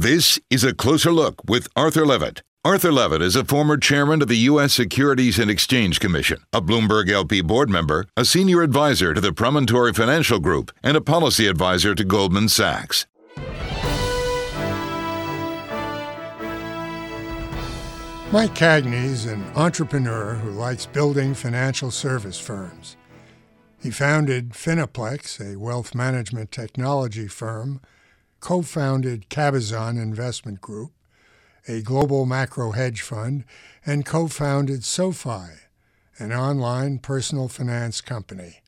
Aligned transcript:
This 0.00 0.38
is 0.48 0.64
a 0.64 0.72
closer 0.72 1.12
look 1.12 1.42
with 1.46 1.68
Arthur 1.76 2.06
Levitt. 2.06 2.40
Arthur 2.64 2.90
Levitt 2.90 3.20
is 3.20 3.36
a 3.36 3.44
former 3.44 3.76
chairman 3.76 4.22
of 4.22 4.28
the 4.28 4.46
U.S. 4.48 4.72
Securities 4.72 5.38
and 5.38 5.50
Exchange 5.50 6.00
Commission, 6.00 6.38
a 6.54 6.62
Bloomberg 6.62 7.10
LP 7.10 7.42
board 7.42 7.68
member, 7.68 8.06
a 8.16 8.24
senior 8.24 8.62
advisor 8.62 9.12
to 9.12 9.20
the 9.20 9.34
Promontory 9.34 9.92
Financial 9.92 10.38
Group, 10.38 10.72
and 10.82 10.96
a 10.96 11.02
policy 11.02 11.46
advisor 11.46 11.94
to 11.94 12.02
Goldman 12.02 12.48
Sachs. 12.48 13.06
Mike 18.32 18.54
Cagney 18.54 19.04
is 19.04 19.26
an 19.26 19.44
entrepreneur 19.54 20.32
who 20.36 20.50
likes 20.50 20.86
building 20.86 21.34
financial 21.34 21.90
service 21.90 22.40
firms. 22.40 22.96
He 23.78 23.90
founded 23.90 24.54
Finaplex, 24.54 25.38
a 25.52 25.58
wealth 25.58 25.94
management 25.94 26.52
technology 26.52 27.28
firm, 27.28 27.82
co 28.40 28.62
founded 28.62 29.28
Cabezon 29.28 29.96
Investment 29.98 30.60
Group, 30.60 30.92
a 31.68 31.82
global 31.82 32.26
macro 32.26 32.72
hedge 32.72 33.02
fund, 33.02 33.44
and 33.86 34.04
co 34.04 34.26
founded 34.26 34.84
SoFi, 34.84 35.68
an 36.18 36.32
online 36.32 36.98
personal 36.98 37.48
finance 37.48 38.00
company. 38.00 38.60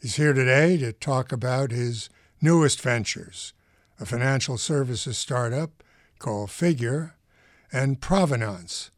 He's 0.00 0.16
here 0.16 0.32
today 0.32 0.76
to 0.78 0.92
talk 0.92 1.32
about 1.32 1.70
his 1.70 2.08
newest 2.40 2.80
ventures 2.80 3.52
a 4.00 4.06
financial 4.06 4.58
services 4.58 5.16
startup 5.16 5.82
called 6.18 6.50
Figure 6.50 7.14
and 7.72 8.00
Provenance, 8.00 8.90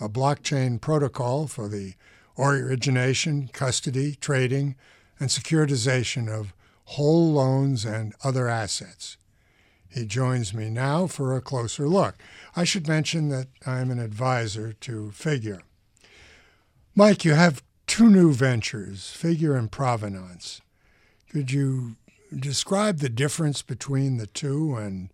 a 0.00 0.08
blockchain 0.08 0.80
protocol 0.80 1.46
for 1.46 1.68
the 1.68 1.92
origination, 2.38 3.50
custody, 3.52 4.14
trading, 4.14 4.76
and 5.20 5.28
securitization 5.28 6.28
of 6.28 6.54
whole 6.84 7.32
loans 7.34 7.84
and 7.84 8.14
other 8.24 8.48
assets. 8.48 9.18
He 9.90 10.04
joins 10.04 10.52
me 10.52 10.68
now 10.68 11.06
for 11.06 11.34
a 11.36 11.40
closer 11.40 11.88
look. 11.88 12.16
I 12.54 12.64
should 12.64 12.88
mention 12.88 13.28
that 13.30 13.48
I'm 13.66 13.90
an 13.90 13.98
advisor 13.98 14.72
to 14.72 15.10
Figure. 15.12 15.62
Mike, 16.94 17.24
you 17.24 17.34
have 17.34 17.62
two 17.86 18.08
new 18.10 18.32
ventures, 18.32 19.10
Figure 19.10 19.54
and 19.54 19.70
Provenance. 19.70 20.60
Could 21.30 21.52
you 21.52 21.96
describe 22.36 22.98
the 22.98 23.08
difference 23.08 23.62
between 23.62 24.16
the 24.16 24.26
two 24.26 24.76
and 24.76 25.10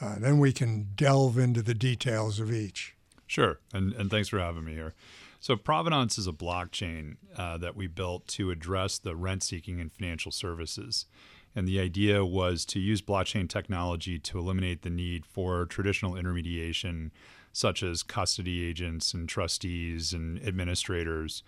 uh, 0.00 0.16
then 0.18 0.38
we 0.38 0.52
can 0.52 0.88
delve 0.96 1.38
into 1.38 1.62
the 1.62 1.74
details 1.74 2.40
of 2.40 2.52
each. 2.52 2.94
Sure, 3.26 3.58
and, 3.72 3.92
and 3.94 4.10
thanks 4.10 4.28
for 4.28 4.38
having 4.38 4.64
me 4.64 4.74
here. 4.74 4.94
So, 5.40 5.56
Provenance 5.56 6.18
is 6.18 6.26
a 6.26 6.32
blockchain 6.32 7.16
uh, 7.36 7.58
that 7.58 7.76
we 7.76 7.86
built 7.86 8.26
to 8.28 8.50
address 8.50 8.98
the 8.98 9.14
rent 9.14 9.42
seeking 9.42 9.78
in 9.78 9.90
financial 9.90 10.32
services. 10.32 11.06
And 11.56 11.68
the 11.68 11.80
idea 11.80 12.24
was 12.24 12.64
to 12.66 12.80
use 12.80 13.00
blockchain 13.00 13.48
technology 13.48 14.18
to 14.18 14.38
eliminate 14.38 14.82
the 14.82 14.90
need 14.90 15.24
for 15.24 15.66
traditional 15.66 16.16
intermediation, 16.16 17.12
such 17.52 17.82
as 17.82 18.02
custody 18.02 18.66
agents 18.66 19.14
and 19.14 19.28
trustees 19.28 20.12
and 20.12 20.44
administrators. 20.44 21.42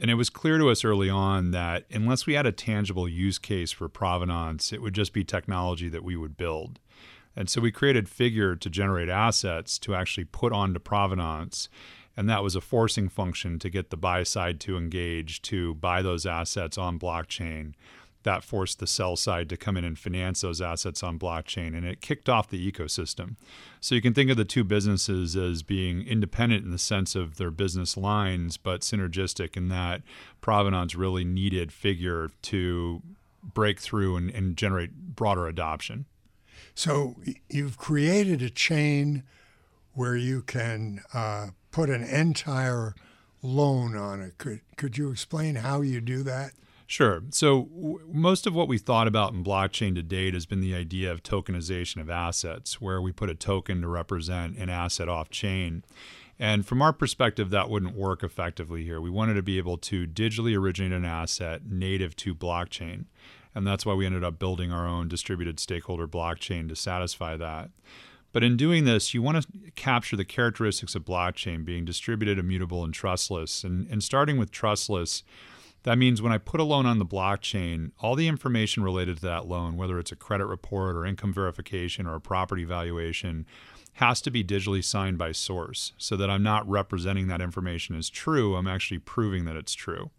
And 0.00 0.10
it 0.10 0.14
was 0.14 0.30
clear 0.30 0.58
to 0.58 0.70
us 0.70 0.84
early 0.84 1.10
on 1.10 1.50
that 1.50 1.84
unless 1.90 2.26
we 2.26 2.34
had 2.34 2.46
a 2.46 2.52
tangible 2.52 3.08
use 3.08 3.38
case 3.38 3.70
for 3.70 3.88
provenance, 3.88 4.72
it 4.72 4.80
would 4.80 4.94
just 4.94 5.12
be 5.12 5.22
technology 5.22 5.88
that 5.90 6.02
we 6.02 6.16
would 6.16 6.36
build. 6.36 6.80
And 7.36 7.48
so 7.48 7.60
we 7.60 7.70
created 7.70 8.08
Figure 8.08 8.56
to 8.56 8.70
generate 8.70 9.08
assets 9.08 9.78
to 9.80 9.94
actually 9.94 10.24
put 10.24 10.52
onto 10.52 10.78
provenance. 10.78 11.68
And 12.16 12.28
that 12.28 12.42
was 12.42 12.54
a 12.54 12.60
forcing 12.60 13.08
function 13.08 13.58
to 13.60 13.70
get 13.70 13.90
the 13.90 13.96
buy 13.96 14.22
side 14.22 14.60
to 14.60 14.76
engage 14.76 15.40
to 15.42 15.74
buy 15.74 16.02
those 16.02 16.26
assets 16.26 16.76
on 16.76 16.98
blockchain. 16.98 17.72
That 18.24 18.44
forced 18.44 18.78
the 18.78 18.86
sell 18.86 19.16
side 19.16 19.48
to 19.48 19.56
come 19.56 19.76
in 19.76 19.84
and 19.84 19.98
finance 19.98 20.42
those 20.42 20.60
assets 20.60 21.02
on 21.02 21.18
blockchain. 21.18 21.76
And 21.76 21.84
it 21.84 22.00
kicked 22.00 22.28
off 22.28 22.48
the 22.48 22.72
ecosystem. 22.72 23.36
So 23.80 23.94
you 23.94 24.02
can 24.02 24.14
think 24.14 24.30
of 24.30 24.36
the 24.36 24.44
two 24.44 24.64
businesses 24.64 25.36
as 25.36 25.62
being 25.62 26.06
independent 26.06 26.64
in 26.64 26.70
the 26.70 26.78
sense 26.78 27.14
of 27.14 27.36
their 27.36 27.50
business 27.50 27.96
lines, 27.96 28.56
but 28.56 28.82
synergistic 28.82 29.56
in 29.56 29.68
that 29.68 30.02
provenance 30.40 30.94
really 30.94 31.24
needed 31.24 31.72
Figure 31.72 32.30
to 32.42 33.02
break 33.42 33.80
through 33.80 34.16
and, 34.16 34.30
and 34.30 34.56
generate 34.56 35.16
broader 35.16 35.46
adoption. 35.48 36.06
So 36.74 37.16
you've 37.48 37.76
created 37.76 38.40
a 38.40 38.50
chain 38.50 39.24
where 39.94 40.16
you 40.16 40.42
can 40.42 41.02
uh, 41.12 41.48
put 41.70 41.90
an 41.90 42.04
entire 42.04 42.94
loan 43.42 43.96
on 43.96 44.20
it. 44.20 44.38
Could 44.38 44.60
could 44.76 44.96
you 44.96 45.10
explain 45.10 45.56
how 45.56 45.80
you 45.82 46.00
do 46.00 46.22
that? 46.22 46.52
Sure. 46.92 47.22
So 47.30 47.70
w- 47.74 48.00
most 48.12 48.46
of 48.46 48.54
what 48.54 48.68
we 48.68 48.76
thought 48.76 49.08
about 49.08 49.32
in 49.32 49.42
blockchain 49.42 49.94
to 49.94 50.02
date 50.02 50.34
has 50.34 50.44
been 50.44 50.60
the 50.60 50.74
idea 50.74 51.10
of 51.10 51.22
tokenization 51.22 52.02
of 52.02 52.10
assets, 52.10 52.82
where 52.82 53.00
we 53.00 53.12
put 53.12 53.30
a 53.30 53.34
token 53.34 53.80
to 53.80 53.88
represent 53.88 54.58
an 54.58 54.68
asset 54.68 55.08
off 55.08 55.30
chain. 55.30 55.84
And 56.38 56.66
from 56.66 56.82
our 56.82 56.92
perspective, 56.92 57.48
that 57.48 57.70
wouldn't 57.70 57.96
work 57.96 58.22
effectively 58.22 58.84
here. 58.84 59.00
We 59.00 59.08
wanted 59.08 59.34
to 59.34 59.42
be 59.42 59.56
able 59.56 59.78
to 59.78 60.06
digitally 60.06 60.54
originate 60.54 60.92
an 60.92 61.06
asset 61.06 61.64
native 61.64 62.14
to 62.16 62.34
blockchain. 62.34 63.06
And 63.54 63.66
that's 63.66 63.86
why 63.86 63.94
we 63.94 64.04
ended 64.04 64.22
up 64.22 64.38
building 64.38 64.70
our 64.70 64.86
own 64.86 65.08
distributed 65.08 65.58
stakeholder 65.58 66.06
blockchain 66.06 66.68
to 66.68 66.76
satisfy 66.76 67.38
that. 67.38 67.70
But 68.32 68.44
in 68.44 68.58
doing 68.58 68.84
this, 68.84 69.14
you 69.14 69.22
want 69.22 69.40
to 69.40 69.70
capture 69.76 70.16
the 70.16 70.26
characteristics 70.26 70.94
of 70.94 71.06
blockchain 71.06 71.64
being 71.64 71.86
distributed, 71.86 72.38
immutable, 72.38 72.84
and 72.84 72.92
trustless. 72.92 73.64
And, 73.64 73.88
and 73.88 74.04
starting 74.04 74.36
with 74.36 74.50
trustless, 74.50 75.22
that 75.84 75.98
means 75.98 76.22
when 76.22 76.32
I 76.32 76.38
put 76.38 76.60
a 76.60 76.64
loan 76.64 76.86
on 76.86 76.98
the 76.98 77.06
blockchain, 77.06 77.90
all 78.00 78.14
the 78.14 78.28
information 78.28 78.82
related 78.82 79.16
to 79.16 79.22
that 79.22 79.46
loan, 79.46 79.76
whether 79.76 79.98
it's 79.98 80.12
a 80.12 80.16
credit 80.16 80.46
report 80.46 80.96
or 80.96 81.04
income 81.04 81.32
verification 81.32 82.06
or 82.06 82.14
a 82.14 82.20
property 82.20 82.64
valuation, 82.64 83.46
has 83.94 84.20
to 84.22 84.30
be 84.30 84.44
digitally 84.44 84.82
signed 84.82 85.18
by 85.18 85.32
source 85.32 85.92
so 85.98 86.16
that 86.16 86.30
I'm 86.30 86.42
not 86.42 86.68
representing 86.68 87.26
that 87.28 87.40
information 87.40 87.96
as 87.96 88.08
true. 88.08 88.56
I'm 88.56 88.68
actually 88.68 88.98
proving 88.98 89.44
that 89.44 89.56
it's 89.56 89.74
true. 89.74 90.10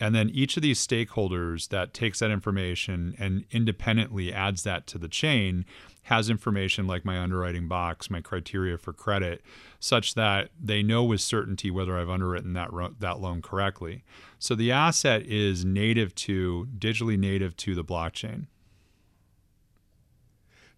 And 0.00 0.14
then 0.14 0.30
each 0.30 0.56
of 0.56 0.62
these 0.62 0.84
stakeholders 0.84 1.68
that 1.68 1.92
takes 1.92 2.20
that 2.20 2.30
information 2.30 3.14
and 3.18 3.44
independently 3.50 4.32
adds 4.32 4.62
that 4.62 4.86
to 4.88 4.98
the 4.98 5.08
chain 5.08 5.64
has 6.08 6.30
information 6.30 6.86
like 6.86 7.04
my 7.04 7.18
underwriting 7.18 7.68
box, 7.68 8.08
my 8.08 8.22
criteria 8.22 8.78
for 8.78 8.94
credit, 8.94 9.42
such 9.78 10.14
that 10.14 10.48
they 10.58 10.82
know 10.82 11.04
with 11.04 11.20
certainty 11.20 11.70
whether 11.70 11.98
I've 11.98 12.08
underwritten 12.08 12.54
that 12.54 12.72
ro- 12.72 12.94
that 12.98 13.20
loan 13.20 13.42
correctly. 13.42 14.04
So 14.38 14.54
the 14.54 14.72
asset 14.72 15.26
is 15.26 15.66
native 15.66 16.14
to 16.14 16.66
digitally 16.78 17.18
native 17.18 17.58
to 17.58 17.74
the 17.74 17.84
blockchain. 17.84 18.46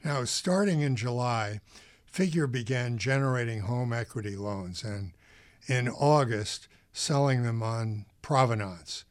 Now, 0.04 0.24
starting 0.24 0.80
in 0.80 0.96
July, 0.96 1.60
Figure 2.06 2.48
began 2.48 2.98
generating 2.98 3.60
home 3.60 3.92
equity 3.92 4.34
loans 4.34 4.82
and 4.82 5.12
in 5.68 5.88
August 5.88 6.66
selling 6.92 7.44
them 7.44 7.62
on 7.62 8.04
Provenance. 8.20 9.04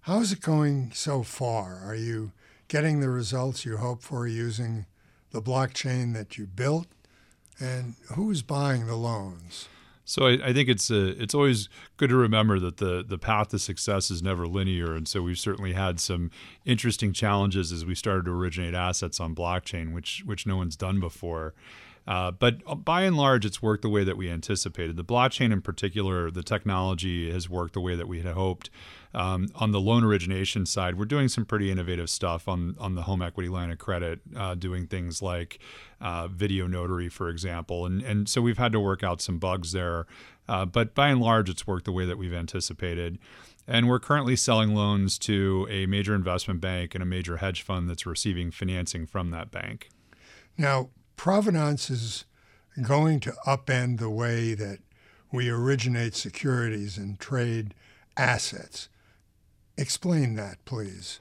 How's 0.00 0.32
it 0.32 0.42
going 0.42 0.90
so 0.92 1.22
far? 1.22 1.80
Are 1.82 1.94
you 1.94 2.32
getting 2.68 3.00
the 3.00 3.08
results 3.08 3.64
you 3.64 3.78
hope 3.78 4.02
for 4.02 4.26
using 4.26 4.84
the 5.38 5.50
blockchain 5.50 6.14
that 6.14 6.38
you 6.38 6.46
built? 6.46 6.86
And 7.60 7.94
who's 8.14 8.42
buying 8.42 8.86
the 8.86 8.96
loans? 8.96 9.68
So 10.04 10.26
I, 10.26 10.38
I, 10.42 10.52
think 10.52 10.70
it's 10.70 10.90
a, 10.90 11.08
it's 11.22 11.34
always 11.34 11.68
good 11.98 12.08
to 12.08 12.16
remember 12.16 12.58
that 12.60 12.78
the 12.78 13.04
the 13.06 13.18
path 13.18 13.48
to 13.48 13.58
success 13.58 14.10
is 14.10 14.22
never 14.22 14.46
linear, 14.46 14.94
and 14.94 15.06
so 15.06 15.20
we've 15.20 15.38
certainly 15.38 15.74
had 15.74 16.00
some 16.00 16.30
interesting 16.64 17.12
challenges 17.12 17.72
as 17.72 17.84
we 17.84 17.94
started 17.94 18.24
to 18.24 18.30
originate 18.30 18.74
assets 18.74 19.20
on 19.20 19.34
blockchain, 19.34 19.92
which 19.92 20.22
which 20.24 20.46
no 20.46 20.56
one's 20.56 20.76
done 20.76 20.98
before. 20.98 21.52
Uh, 22.08 22.30
but 22.30 22.62
uh, 22.66 22.74
by 22.74 23.02
and 23.02 23.18
large, 23.18 23.44
it's 23.44 23.60
worked 23.60 23.82
the 23.82 23.88
way 23.88 24.02
that 24.02 24.16
we 24.16 24.30
anticipated. 24.30 24.96
The 24.96 25.04
blockchain, 25.04 25.52
in 25.52 25.60
particular, 25.60 26.30
the 26.30 26.42
technology 26.42 27.30
has 27.30 27.50
worked 27.50 27.74
the 27.74 27.82
way 27.82 27.94
that 27.96 28.08
we 28.08 28.22
had 28.22 28.32
hoped. 28.32 28.70
Um, 29.12 29.48
on 29.54 29.72
the 29.72 29.80
loan 29.80 30.04
origination 30.04 30.64
side, 30.64 30.98
we're 30.98 31.04
doing 31.04 31.28
some 31.28 31.44
pretty 31.44 31.70
innovative 31.70 32.08
stuff 32.08 32.48
on 32.48 32.76
on 32.78 32.94
the 32.94 33.02
home 33.02 33.20
equity 33.20 33.50
line 33.50 33.70
of 33.70 33.76
credit, 33.76 34.20
uh, 34.34 34.54
doing 34.54 34.86
things 34.86 35.20
like 35.20 35.58
uh, 36.00 36.28
video 36.28 36.66
notary, 36.66 37.10
for 37.10 37.28
example, 37.28 37.84
and 37.84 38.02
and 38.02 38.26
so 38.26 38.40
we've 38.40 38.58
had 38.58 38.72
to 38.72 38.80
work 38.80 39.02
out 39.02 39.20
some 39.20 39.38
bugs 39.38 39.72
there. 39.72 40.06
Uh, 40.48 40.64
but 40.64 40.94
by 40.94 41.08
and 41.08 41.20
large, 41.20 41.50
it's 41.50 41.66
worked 41.66 41.84
the 41.84 41.92
way 41.92 42.06
that 42.06 42.16
we've 42.16 42.32
anticipated. 42.32 43.18
And 43.66 43.86
we're 43.86 44.00
currently 44.00 44.34
selling 44.34 44.74
loans 44.74 45.18
to 45.18 45.66
a 45.70 45.84
major 45.84 46.14
investment 46.14 46.62
bank 46.62 46.94
and 46.94 47.02
a 47.02 47.06
major 47.06 47.36
hedge 47.36 47.60
fund 47.60 47.90
that's 47.90 48.06
receiving 48.06 48.50
financing 48.50 49.04
from 49.04 49.30
that 49.30 49.50
bank. 49.50 49.90
Now, 50.56 50.88
provenance 51.18 51.90
is 51.90 52.24
going 52.82 53.20
to 53.20 53.32
upend 53.46 53.98
the 53.98 54.08
way 54.08 54.54
that 54.54 54.78
we 55.30 55.50
originate 55.50 56.14
securities 56.14 56.96
and 56.96 57.18
trade 57.18 57.74
assets. 58.16 58.88
Explain 59.76 60.36
that, 60.36 60.64
please. 60.64 61.20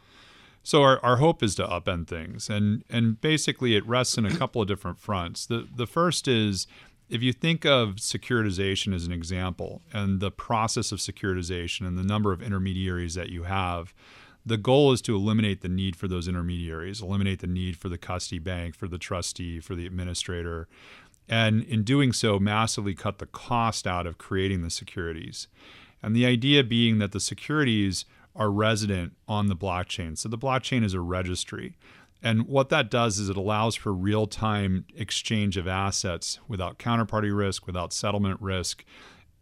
So 0.63 0.83
our, 0.83 1.03
our 1.03 1.17
hope 1.17 1.43
is 1.43 1.55
to 1.55 1.65
upend 1.65 2.07
things, 2.07 2.49
and 2.49 2.83
and 2.89 3.19
basically 3.21 3.75
it 3.75 3.85
rests 3.85 4.17
in 4.17 4.25
a 4.25 4.35
couple 4.35 4.61
of 4.61 4.67
different 4.67 4.99
fronts. 4.99 5.45
The 5.45 5.67
the 5.73 5.87
first 5.87 6.27
is 6.27 6.67
if 7.09 7.23
you 7.23 7.31
think 7.31 7.65
of 7.65 7.95
securitization 7.95 8.93
as 8.93 9.05
an 9.05 9.13
example, 9.13 9.81
and 9.93 10.19
the 10.19 10.31
process 10.31 10.91
of 10.91 10.99
securitization 10.99 11.87
and 11.87 11.97
the 11.97 12.03
number 12.03 12.33
of 12.33 12.41
intermediaries 12.41 13.15
that 13.15 13.29
you 13.29 13.43
have, 13.43 13.93
the 14.47 14.57
goal 14.57 14.91
is 14.91 15.01
to 15.03 15.15
eliminate 15.15 15.61
the 15.61 15.69
need 15.69 15.95
for 15.95 16.07
those 16.07 16.27
intermediaries, 16.27 17.01
eliminate 17.01 17.39
the 17.39 17.47
need 17.47 17.77
for 17.77 17.89
the 17.89 17.97
custody 17.97 18.39
bank, 18.39 18.75
for 18.75 18.87
the 18.87 18.97
trustee, 18.97 19.59
for 19.59 19.75
the 19.75 19.85
administrator, 19.85 20.67
and 21.29 21.63
in 21.63 21.83
doing 21.83 22.13
so, 22.13 22.39
massively 22.39 22.95
cut 22.95 23.19
the 23.19 23.25
cost 23.25 23.85
out 23.85 24.07
of 24.07 24.17
creating 24.17 24.61
the 24.61 24.69
securities. 24.69 25.47
And 26.01 26.15
the 26.15 26.25
idea 26.25 26.63
being 26.63 26.99
that 26.99 27.11
the 27.11 27.19
securities 27.19 28.05
are 28.35 28.49
resident 28.49 29.13
on 29.27 29.47
the 29.47 29.55
blockchain. 29.55 30.17
So 30.17 30.29
the 30.29 30.37
blockchain 30.37 30.83
is 30.83 30.93
a 30.93 31.01
registry. 31.01 31.75
And 32.23 32.47
what 32.47 32.69
that 32.69 32.89
does 32.89 33.19
is 33.19 33.29
it 33.29 33.37
allows 33.37 33.75
for 33.75 33.91
real 33.91 34.27
time 34.27 34.85
exchange 34.95 35.57
of 35.57 35.67
assets 35.67 36.39
without 36.47 36.79
counterparty 36.79 37.35
risk, 37.35 37.67
without 37.67 37.91
settlement 37.91 38.41
risk. 38.41 38.85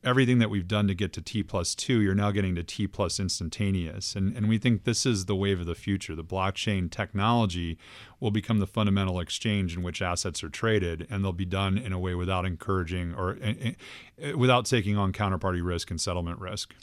Everything 0.05 0.37
that 0.37 0.51
we've 0.51 0.67
done 0.67 0.87
to 0.87 0.93
get 0.93 1.11
to 1.13 1.21
T 1.21 1.41
plus 1.41 1.73
two, 1.73 1.99
you're 1.99 2.13
now 2.13 2.29
getting 2.29 2.53
to 2.55 2.63
T 2.63 2.85
plus 2.85 3.19
instantaneous. 3.19 4.15
And, 4.15 4.37
and 4.37 4.47
we 4.47 4.59
think 4.59 4.83
this 4.83 5.03
is 5.05 5.25
the 5.25 5.35
wave 5.35 5.59
of 5.59 5.65
the 5.65 5.73
future. 5.73 6.13
The 6.13 6.23
blockchain 6.23 6.91
technology 6.91 7.79
will 8.19 8.29
become 8.29 8.59
the 8.59 8.67
fundamental 8.67 9.19
exchange 9.19 9.75
in 9.75 9.81
which 9.81 10.03
assets 10.03 10.43
are 10.43 10.49
traded, 10.49 11.07
and 11.09 11.23
they'll 11.23 11.33
be 11.33 11.43
done 11.43 11.77
in 11.77 11.91
a 11.91 11.99
way 11.99 12.13
without 12.13 12.45
encouraging 12.45 13.15
or 13.15 13.37
uh, 13.43 14.37
without 14.37 14.65
taking 14.65 14.95
on 14.95 15.11
counterparty 15.11 15.65
risk 15.65 15.89
and 15.89 15.99
settlement 15.99 16.39
risk. 16.39 16.75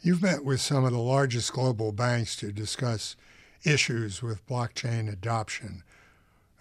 You've 0.00 0.22
met 0.22 0.44
with 0.44 0.60
some 0.60 0.84
of 0.84 0.92
the 0.92 0.98
largest 0.98 1.52
global 1.52 1.90
banks 1.90 2.36
to 2.36 2.52
discuss 2.52 3.16
issues 3.64 4.22
with 4.22 4.46
blockchain 4.46 5.12
adoption. 5.12 5.82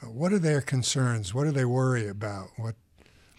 What 0.02 0.34
are 0.34 0.40
their 0.40 0.62
concerns? 0.62 1.34
What 1.34 1.44
do 1.44 1.52
they 1.52 1.66
worry 1.66 2.08
about? 2.08 2.50
What 2.56 2.76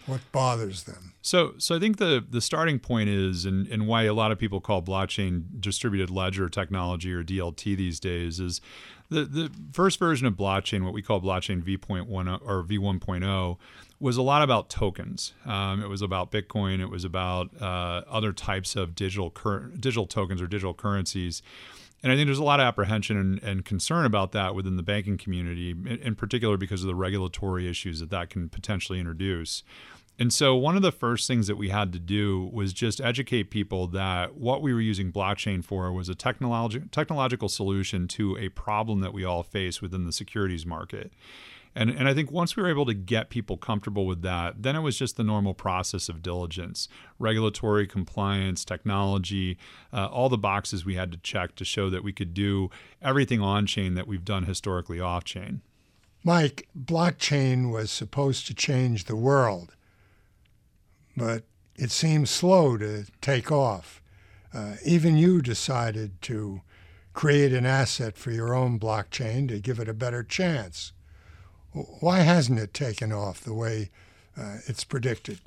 what 0.05 0.21
bothers 0.31 0.83
them? 0.83 1.13
So, 1.21 1.53
so 1.57 1.75
I 1.75 1.79
think 1.79 1.97
the 1.97 2.23
the 2.27 2.41
starting 2.41 2.79
point 2.79 3.09
is, 3.09 3.45
and, 3.45 3.67
and 3.67 3.87
why 3.87 4.03
a 4.03 4.13
lot 4.13 4.31
of 4.31 4.39
people 4.39 4.61
call 4.61 4.81
blockchain 4.81 5.43
distributed 5.59 6.09
ledger 6.09 6.49
technology 6.49 7.11
or 7.13 7.23
DLT 7.23 7.75
these 7.77 7.99
days 7.99 8.39
is 8.39 8.61
the 9.09 9.25
the 9.25 9.51
first 9.73 9.99
version 9.99 10.27
of 10.27 10.33
blockchain, 10.35 10.83
what 10.83 10.93
we 10.93 11.01
call 11.01 11.21
blockchain 11.21 11.61
V.1 11.61 12.07
or 12.45 12.63
V1.0, 12.63 13.57
was 13.99 14.17
a 14.17 14.21
lot 14.21 14.41
about 14.41 14.69
tokens. 14.69 15.33
Um, 15.45 15.83
it 15.83 15.87
was 15.87 16.01
about 16.01 16.31
Bitcoin. 16.31 16.79
It 16.79 16.89
was 16.89 17.03
about 17.03 17.49
uh, 17.61 18.03
other 18.09 18.31
types 18.31 18.75
of 18.75 18.95
digital 18.95 19.29
cur- 19.29 19.71
digital 19.79 20.05
tokens 20.05 20.41
or 20.41 20.47
digital 20.47 20.73
currencies. 20.73 21.41
And 22.01 22.11
I 22.11 22.15
think 22.15 22.27
there's 22.27 22.39
a 22.39 22.43
lot 22.43 22.59
of 22.59 22.65
apprehension 22.65 23.17
and, 23.17 23.43
and, 23.43 23.65
concern 23.65 24.05
about 24.05 24.31
that 24.31 24.55
within 24.55 24.77
the 24.77 24.83
banking 24.83 25.17
community, 25.17 25.71
in, 25.71 25.99
in 26.01 26.15
particular 26.15 26.55
because 26.55 26.81
of 26.81 26.87
the 26.87 26.95
regulatory 26.95 27.69
issues 27.69 27.99
that 27.99 28.09
that 28.11 28.29
can 28.29 28.47
potentially 28.47 28.99
introduce. 28.99 29.63
And 30.17 30.33
so, 30.33 30.53
one 30.53 30.75
of 30.75 30.81
the 30.81 30.91
first 30.91 31.27
things 31.27 31.47
that 31.47 31.55
we 31.55 31.69
had 31.69 31.93
to 31.93 31.99
do 31.99 32.49
was 32.51 32.73
just 32.73 32.99
educate 32.99 33.49
people 33.49 33.87
that 33.87 34.35
what 34.35 34.61
we 34.61 34.73
were 34.73 34.81
using 34.81 35.13
blockchain 35.13 35.63
for 35.63 35.91
was 35.93 36.09
a 36.09 36.13
technologi- 36.13 36.91
technological 36.91 37.47
solution 37.47 38.07
to 38.09 38.37
a 38.37 38.49
problem 38.49 38.99
that 38.99 39.13
we 39.13 39.23
all 39.23 39.43
face 39.43 39.81
within 39.81 40.05
the 40.05 40.11
securities 40.11 40.65
market. 40.65 41.13
And, 41.75 41.89
and 41.89 42.07
I 42.07 42.13
think 42.13 42.31
once 42.31 42.55
we 42.55 42.63
were 42.63 42.69
able 42.69 42.85
to 42.87 42.93
get 42.93 43.29
people 43.29 43.55
comfortable 43.55 44.05
with 44.05 44.21
that, 44.23 44.63
then 44.63 44.75
it 44.75 44.81
was 44.81 44.97
just 44.97 45.17
the 45.17 45.23
normal 45.23 45.53
process 45.53 46.09
of 46.09 46.21
diligence, 46.21 46.87
regulatory 47.19 47.87
compliance, 47.87 48.65
technology, 48.65 49.57
uh, 49.93 50.07
all 50.07 50.29
the 50.29 50.37
boxes 50.37 50.83
we 50.83 50.95
had 50.95 51.11
to 51.11 51.17
check 51.19 51.55
to 51.55 51.65
show 51.65 51.89
that 51.89 52.03
we 52.03 52.11
could 52.11 52.33
do 52.33 52.69
everything 53.01 53.39
on 53.39 53.65
chain 53.65 53.93
that 53.93 54.07
we've 54.07 54.25
done 54.25 54.43
historically 54.43 54.99
off 54.99 55.23
chain. 55.23 55.61
Mike, 56.23 56.67
blockchain 56.77 57.71
was 57.71 57.91
supposed 57.91 58.47
to 58.47 58.53
change 58.53 59.05
the 59.05 59.15
world 59.15 59.75
but 61.19 61.43
it 61.75 61.91
seems 61.91 62.29
slow 62.29 62.77
to 62.77 63.05
take 63.21 63.51
off. 63.51 64.01
Uh, 64.53 64.75
even 64.85 65.17
you 65.17 65.41
decided 65.41 66.21
to 66.21 66.61
create 67.13 67.51
an 67.53 67.65
asset 67.65 68.17
for 68.17 68.31
your 68.31 68.55
own 68.55 68.79
blockchain 68.79 69.47
to 69.49 69.59
give 69.59 69.79
it 69.79 69.89
a 69.89 69.93
better 69.93 70.23
chance. 70.23 70.93
Why 71.71 72.19
hasn't 72.19 72.59
it 72.59 72.73
taken 72.73 73.11
off 73.11 73.41
the 73.41 73.53
way 73.53 73.91
uh, 74.37 74.57
it's 74.67 74.83
predicted? 74.83 75.39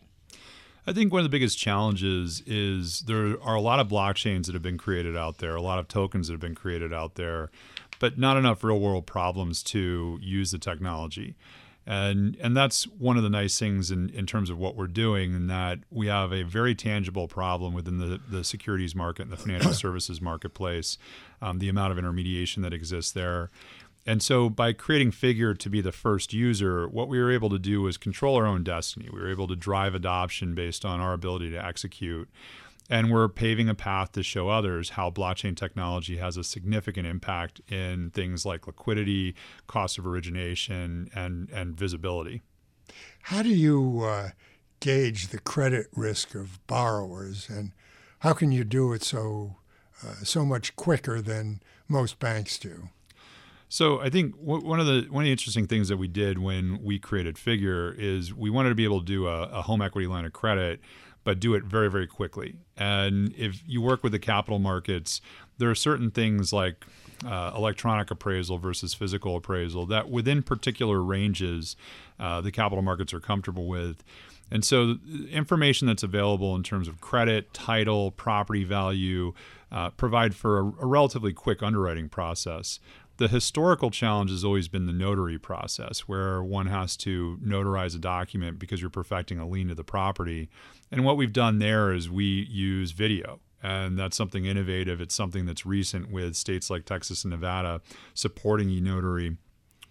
I 0.86 0.92
think 0.92 1.12
one 1.12 1.20
of 1.20 1.24
the 1.24 1.30
biggest 1.30 1.58
challenges 1.58 2.42
is 2.44 3.02
there 3.02 3.40
are 3.42 3.54
a 3.54 3.60
lot 3.60 3.78
of 3.78 3.88
blockchains 3.88 4.46
that 4.46 4.54
have 4.54 4.62
been 4.62 4.78
created 4.78 5.16
out 5.16 5.38
there, 5.38 5.54
a 5.54 5.62
lot 5.62 5.78
of 5.78 5.86
tokens 5.86 6.26
that 6.26 6.34
have 6.34 6.40
been 6.40 6.56
created 6.56 6.92
out 6.92 7.14
there, 7.14 7.50
but 8.00 8.18
not 8.18 8.36
enough 8.36 8.64
real 8.64 8.80
world 8.80 9.06
problems 9.06 9.62
to 9.64 10.18
use 10.20 10.50
the 10.50 10.58
technology 10.58 11.36
and 11.86 12.36
and 12.40 12.56
that's 12.56 12.84
one 12.84 13.16
of 13.16 13.22
the 13.22 13.30
nice 13.30 13.58
things 13.58 13.90
in, 13.90 14.08
in 14.10 14.24
terms 14.24 14.50
of 14.50 14.58
what 14.58 14.76
we're 14.76 14.86
doing 14.86 15.34
in 15.34 15.48
that 15.48 15.80
we 15.90 16.06
have 16.06 16.32
a 16.32 16.42
very 16.42 16.74
tangible 16.74 17.26
problem 17.26 17.74
within 17.74 17.98
the, 17.98 18.20
the 18.30 18.44
securities 18.44 18.94
market 18.94 19.22
and 19.22 19.32
the 19.32 19.36
financial 19.36 19.72
services 19.72 20.20
marketplace 20.20 20.96
um, 21.40 21.58
the 21.58 21.68
amount 21.68 21.90
of 21.90 21.98
intermediation 21.98 22.62
that 22.62 22.72
exists 22.72 23.12
there 23.12 23.50
and 24.04 24.22
so 24.22 24.48
by 24.48 24.72
creating 24.72 25.10
figure 25.10 25.54
to 25.54 25.70
be 25.70 25.80
the 25.80 25.92
first 25.92 26.32
user 26.32 26.88
what 26.88 27.08
we 27.08 27.18
were 27.18 27.30
able 27.30 27.50
to 27.50 27.58
do 27.58 27.82
was 27.82 27.96
control 27.96 28.36
our 28.36 28.46
own 28.46 28.62
destiny 28.62 29.08
we 29.12 29.20
were 29.20 29.30
able 29.30 29.46
to 29.46 29.56
drive 29.56 29.94
adoption 29.94 30.54
based 30.54 30.84
on 30.84 31.00
our 31.00 31.12
ability 31.12 31.50
to 31.50 31.64
execute 31.64 32.28
and 32.90 33.10
we're 33.10 33.28
paving 33.28 33.68
a 33.68 33.74
path 33.74 34.12
to 34.12 34.22
show 34.22 34.48
others 34.48 34.90
how 34.90 35.10
blockchain 35.10 35.56
technology 35.56 36.18
has 36.18 36.36
a 36.36 36.44
significant 36.44 37.06
impact 37.06 37.60
in 37.70 38.10
things 38.10 38.44
like 38.44 38.66
liquidity, 38.66 39.34
cost 39.66 39.96
of 39.98 40.06
origination, 40.06 41.08
and, 41.14 41.48
and 41.50 41.74
visibility. 41.76 42.42
How 43.22 43.42
do 43.42 43.48
you 43.48 44.02
uh, 44.04 44.30
gauge 44.80 45.28
the 45.28 45.38
credit 45.38 45.86
risk 45.94 46.34
of 46.34 46.64
borrowers, 46.66 47.48
and 47.48 47.72
how 48.18 48.32
can 48.32 48.52
you 48.52 48.64
do 48.64 48.92
it 48.92 49.02
so 49.02 49.56
uh, 50.04 50.14
so 50.24 50.44
much 50.44 50.74
quicker 50.74 51.22
than 51.22 51.62
most 51.88 52.18
banks 52.18 52.58
do? 52.58 52.88
So 53.72 54.02
I 54.02 54.10
think 54.10 54.34
one 54.36 54.80
of 54.80 54.86
the 54.86 55.06
one 55.08 55.24
of 55.24 55.26
the 55.26 55.32
interesting 55.32 55.66
things 55.66 55.88
that 55.88 55.96
we 55.96 56.06
did 56.06 56.38
when 56.38 56.82
we 56.82 56.98
created 56.98 57.38
Figure 57.38 57.94
is 57.96 58.34
we 58.34 58.50
wanted 58.50 58.68
to 58.68 58.74
be 58.74 58.84
able 58.84 59.00
to 59.00 59.06
do 59.06 59.26
a, 59.26 59.44
a 59.44 59.62
home 59.62 59.80
equity 59.80 60.06
line 60.06 60.26
of 60.26 60.34
credit 60.34 60.78
but 61.24 61.40
do 61.40 61.54
it 61.54 61.64
very, 61.64 61.88
very 61.88 62.06
quickly. 62.06 62.56
And 62.76 63.32
if 63.34 63.62
you 63.66 63.80
work 63.80 64.02
with 64.02 64.12
the 64.12 64.18
capital 64.18 64.58
markets, 64.58 65.22
there 65.56 65.70
are 65.70 65.74
certain 65.74 66.10
things 66.10 66.52
like 66.52 66.84
uh, 67.24 67.52
electronic 67.56 68.10
appraisal 68.10 68.58
versus 68.58 68.92
physical 68.92 69.36
appraisal 69.36 69.86
that 69.86 70.10
within 70.10 70.42
particular 70.42 71.00
ranges 71.00 71.74
uh, 72.20 72.42
the 72.42 72.50
capital 72.50 72.82
markets 72.82 73.14
are 73.14 73.20
comfortable 73.20 73.68
with. 73.68 74.04
And 74.50 74.66
so, 74.66 74.96
information 75.30 75.86
that's 75.86 76.02
available 76.02 76.54
in 76.54 76.62
terms 76.62 76.86
of 76.86 77.00
credit, 77.00 77.54
title, 77.54 78.10
property 78.10 78.64
value 78.64 79.32
uh, 79.70 79.88
provide 79.90 80.34
for 80.34 80.58
a, 80.58 80.64
a 80.64 80.86
relatively 80.86 81.32
quick 81.32 81.62
underwriting 81.62 82.10
process. 82.10 82.78
The 83.22 83.28
historical 83.28 83.92
challenge 83.92 84.32
has 84.32 84.44
always 84.44 84.66
been 84.66 84.86
the 84.86 84.92
notary 84.92 85.38
process, 85.38 86.00
where 86.08 86.42
one 86.42 86.66
has 86.66 86.96
to 86.96 87.38
notarize 87.40 87.94
a 87.94 88.00
document 88.00 88.58
because 88.58 88.80
you're 88.80 88.90
perfecting 88.90 89.38
a 89.38 89.46
lien 89.46 89.68
to 89.68 89.76
the 89.76 89.84
property. 89.84 90.48
And 90.90 91.04
what 91.04 91.16
we've 91.16 91.32
done 91.32 91.60
there 91.60 91.92
is 91.92 92.10
we 92.10 92.24
use 92.50 92.90
video. 92.90 93.38
And 93.62 93.96
that's 93.96 94.16
something 94.16 94.44
innovative. 94.44 95.00
It's 95.00 95.14
something 95.14 95.46
that's 95.46 95.64
recent 95.64 96.10
with 96.10 96.34
states 96.34 96.68
like 96.68 96.84
Texas 96.84 97.22
and 97.22 97.30
Nevada 97.30 97.80
supporting 98.12 98.68
e 98.70 98.80
notary 98.80 99.36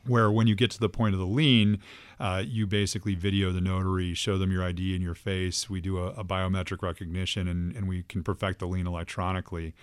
where 0.06 0.30
when 0.30 0.48
you 0.48 0.56
get 0.56 0.72
to 0.72 0.80
the 0.80 0.90
point 0.90 1.14
of 1.14 1.20
the 1.20 1.26
lien, 1.26 1.80
uh, 2.22 2.44
you 2.46 2.68
basically 2.68 3.16
video 3.16 3.52
the 3.52 3.60
notary, 3.60 4.14
show 4.14 4.38
them 4.38 4.52
your 4.52 4.64
ID 4.64 4.94
and 4.94 5.04
your 5.04 5.16
face. 5.16 5.68
We 5.68 5.82
do 5.82 5.98
a, 5.98 6.10
a 6.10 6.24
biometric 6.24 6.84
recognition, 6.84 7.48
and, 7.48 7.76
and, 7.76 7.88
we 7.88 8.04
can 8.04 8.22
perfect 8.22 8.60
the 8.60 8.68
lien 8.68 8.86
electronically, 8.86 9.74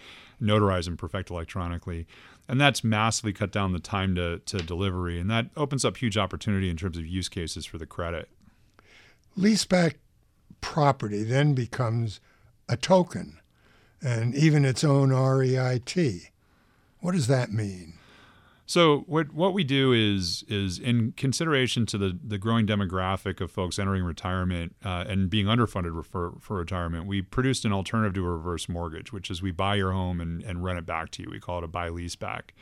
notarize 0.40 0.86
and 0.86 0.96
perfect 0.96 1.30
electronically. 1.30 2.06
And 2.46 2.60
that's 2.60 2.84
massively 2.84 3.32
cut 3.32 3.50
down 3.50 3.72
the 3.72 3.80
time 3.80 4.14
to, 4.14 4.38
to 4.38 4.58
delivery. 4.58 5.18
And 5.18 5.28
that 5.28 5.46
opens 5.56 5.84
up 5.84 5.96
huge 5.96 6.16
opportunity 6.16 6.70
in 6.70 6.76
terms 6.76 6.96
of 6.96 7.04
use 7.04 7.28
cases 7.28 7.66
for 7.66 7.76
the 7.76 7.86
credit. 7.86 8.28
Leaseback 9.36 9.94
property 10.60 11.24
then 11.24 11.54
becomes 11.54 12.20
a 12.68 12.76
token 12.76 13.40
and 14.00 14.36
even 14.36 14.64
its 14.64 14.84
own 14.84 15.10
REIT. 15.10 16.30
What 17.00 17.12
does 17.12 17.26
that 17.26 17.52
mean? 17.52 17.97
So 18.68 18.98
what 19.06 19.32
what 19.32 19.54
we 19.54 19.64
do 19.64 19.94
is 19.94 20.44
is 20.46 20.78
in 20.78 21.12
consideration 21.12 21.86
to 21.86 21.96
the 21.96 22.18
the 22.22 22.36
growing 22.36 22.66
demographic 22.66 23.40
of 23.40 23.50
folks 23.50 23.78
entering 23.78 24.04
retirement 24.04 24.76
uh, 24.84 25.04
and 25.08 25.30
being 25.30 25.46
underfunded 25.46 26.04
for 26.04 26.34
for 26.38 26.58
retirement, 26.58 27.06
we 27.06 27.22
produced 27.22 27.64
an 27.64 27.72
alternative 27.72 28.12
to 28.16 28.26
a 28.26 28.30
reverse 28.30 28.68
mortgage, 28.68 29.10
which 29.10 29.30
is 29.30 29.40
we 29.40 29.52
buy 29.52 29.76
your 29.76 29.92
home 29.92 30.20
and, 30.20 30.42
and 30.42 30.62
rent 30.62 30.78
it 30.78 30.84
back 30.84 31.10
to 31.12 31.22
you. 31.22 31.30
We 31.30 31.40
call 31.40 31.58
it 31.58 31.64
a 31.64 31.68
buy 31.68 31.88
lease 31.88 32.14
back. 32.14 32.52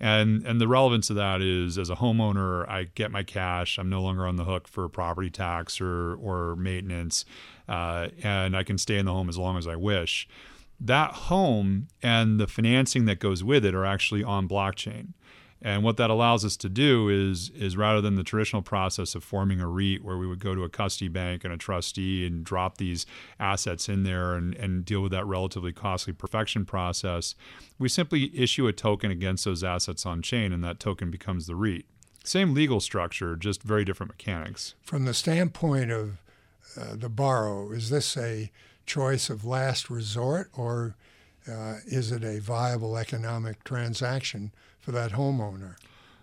And 0.00 0.44
and 0.44 0.60
the 0.60 0.66
relevance 0.66 1.08
of 1.08 1.14
that 1.14 1.40
is 1.40 1.78
as 1.78 1.88
a 1.88 1.94
homeowner, 1.94 2.68
I 2.68 2.88
get 2.96 3.12
my 3.12 3.22
cash. 3.22 3.78
I'm 3.78 3.88
no 3.88 4.02
longer 4.02 4.26
on 4.26 4.34
the 4.34 4.44
hook 4.44 4.66
for 4.66 4.88
property 4.88 5.30
tax 5.30 5.80
or 5.80 6.16
or 6.16 6.56
maintenance, 6.56 7.24
uh, 7.68 8.08
and 8.24 8.56
I 8.56 8.64
can 8.64 8.76
stay 8.76 8.98
in 8.98 9.06
the 9.06 9.12
home 9.12 9.28
as 9.28 9.38
long 9.38 9.56
as 9.56 9.68
I 9.68 9.76
wish. 9.76 10.26
That 10.80 11.12
home 11.12 11.88
and 12.02 12.38
the 12.38 12.46
financing 12.46 13.04
that 13.06 13.18
goes 13.18 13.42
with 13.42 13.64
it 13.64 13.74
are 13.74 13.84
actually 13.84 14.22
on 14.22 14.48
blockchain. 14.48 15.14
And 15.60 15.82
what 15.82 15.96
that 15.96 16.08
allows 16.08 16.44
us 16.44 16.56
to 16.58 16.68
do 16.68 17.08
is 17.08 17.50
is 17.50 17.76
rather 17.76 18.00
than 18.00 18.14
the 18.14 18.22
traditional 18.22 18.62
process 18.62 19.16
of 19.16 19.24
forming 19.24 19.60
a 19.60 19.66
REIT 19.66 20.04
where 20.04 20.16
we 20.16 20.26
would 20.26 20.38
go 20.38 20.54
to 20.54 20.62
a 20.62 20.68
custody 20.68 21.08
bank 21.08 21.42
and 21.42 21.52
a 21.52 21.56
trustee 21.56 22.24
and 22.24 22.44
drop 22.44 22.78
these 22.78 23.06
assets 23.40 23.88
in 23.88 24.04
there 24.04 24.34
and, 24.34 24.54
and 24.54 24.84
deal 24.84 25.00
with 25.00 25.10
that 25.10 25.26
relatively 25.26 25.72
costly 25.72 26.12
perfection 26.12 26.64
process, 26.64 27.34
we 27.76 27.88
simply 27.88 28.30
issue 28.38 28.68
a 28.68 28.72
token 28.72 29.10
against 29.10 29.44
those 29.44 29.64
assets 29.64 30.06
on 30.06 30.22
chain 30.22 30.52
and 30.52 30.62
that 30.62 30.78
token 30.78 31.10
becomes 31.10 31.46
the 31.48 31.56
REIT. 31.56 31.86
Same 32.22 32.54
legal 32.54 32.78
structure, 32.78 33.34
just 33.34 33.62
very 33.62 33.84
different 33.84 34.12
mechanics. 34.12 34.74
From 34.82 35.06
the 35.06 35.14
standpoint 35.14 35.90
of 35.90 36.18
uh, 36.78 36.94
the 36.94 37.08
borrower, 37.08 37.74
is 37.74 37.90
this 37.90 38.16
a 38.16 38.52
choice 38.88 39.30
of 39.30 39.44
last 39.44 39.88
resort 39.90 40.50
or 40.56 40.96
uh, 41.48 41.76
is 41.86 42.10
it 42.10 42.24
a 42.24 42.40
viable 42.40 42.96
economic 42.96 43.62
transaction 43.62 44.50
for 44.80 44.92
that 44.92 45.12
homeowner? 45.12 45.76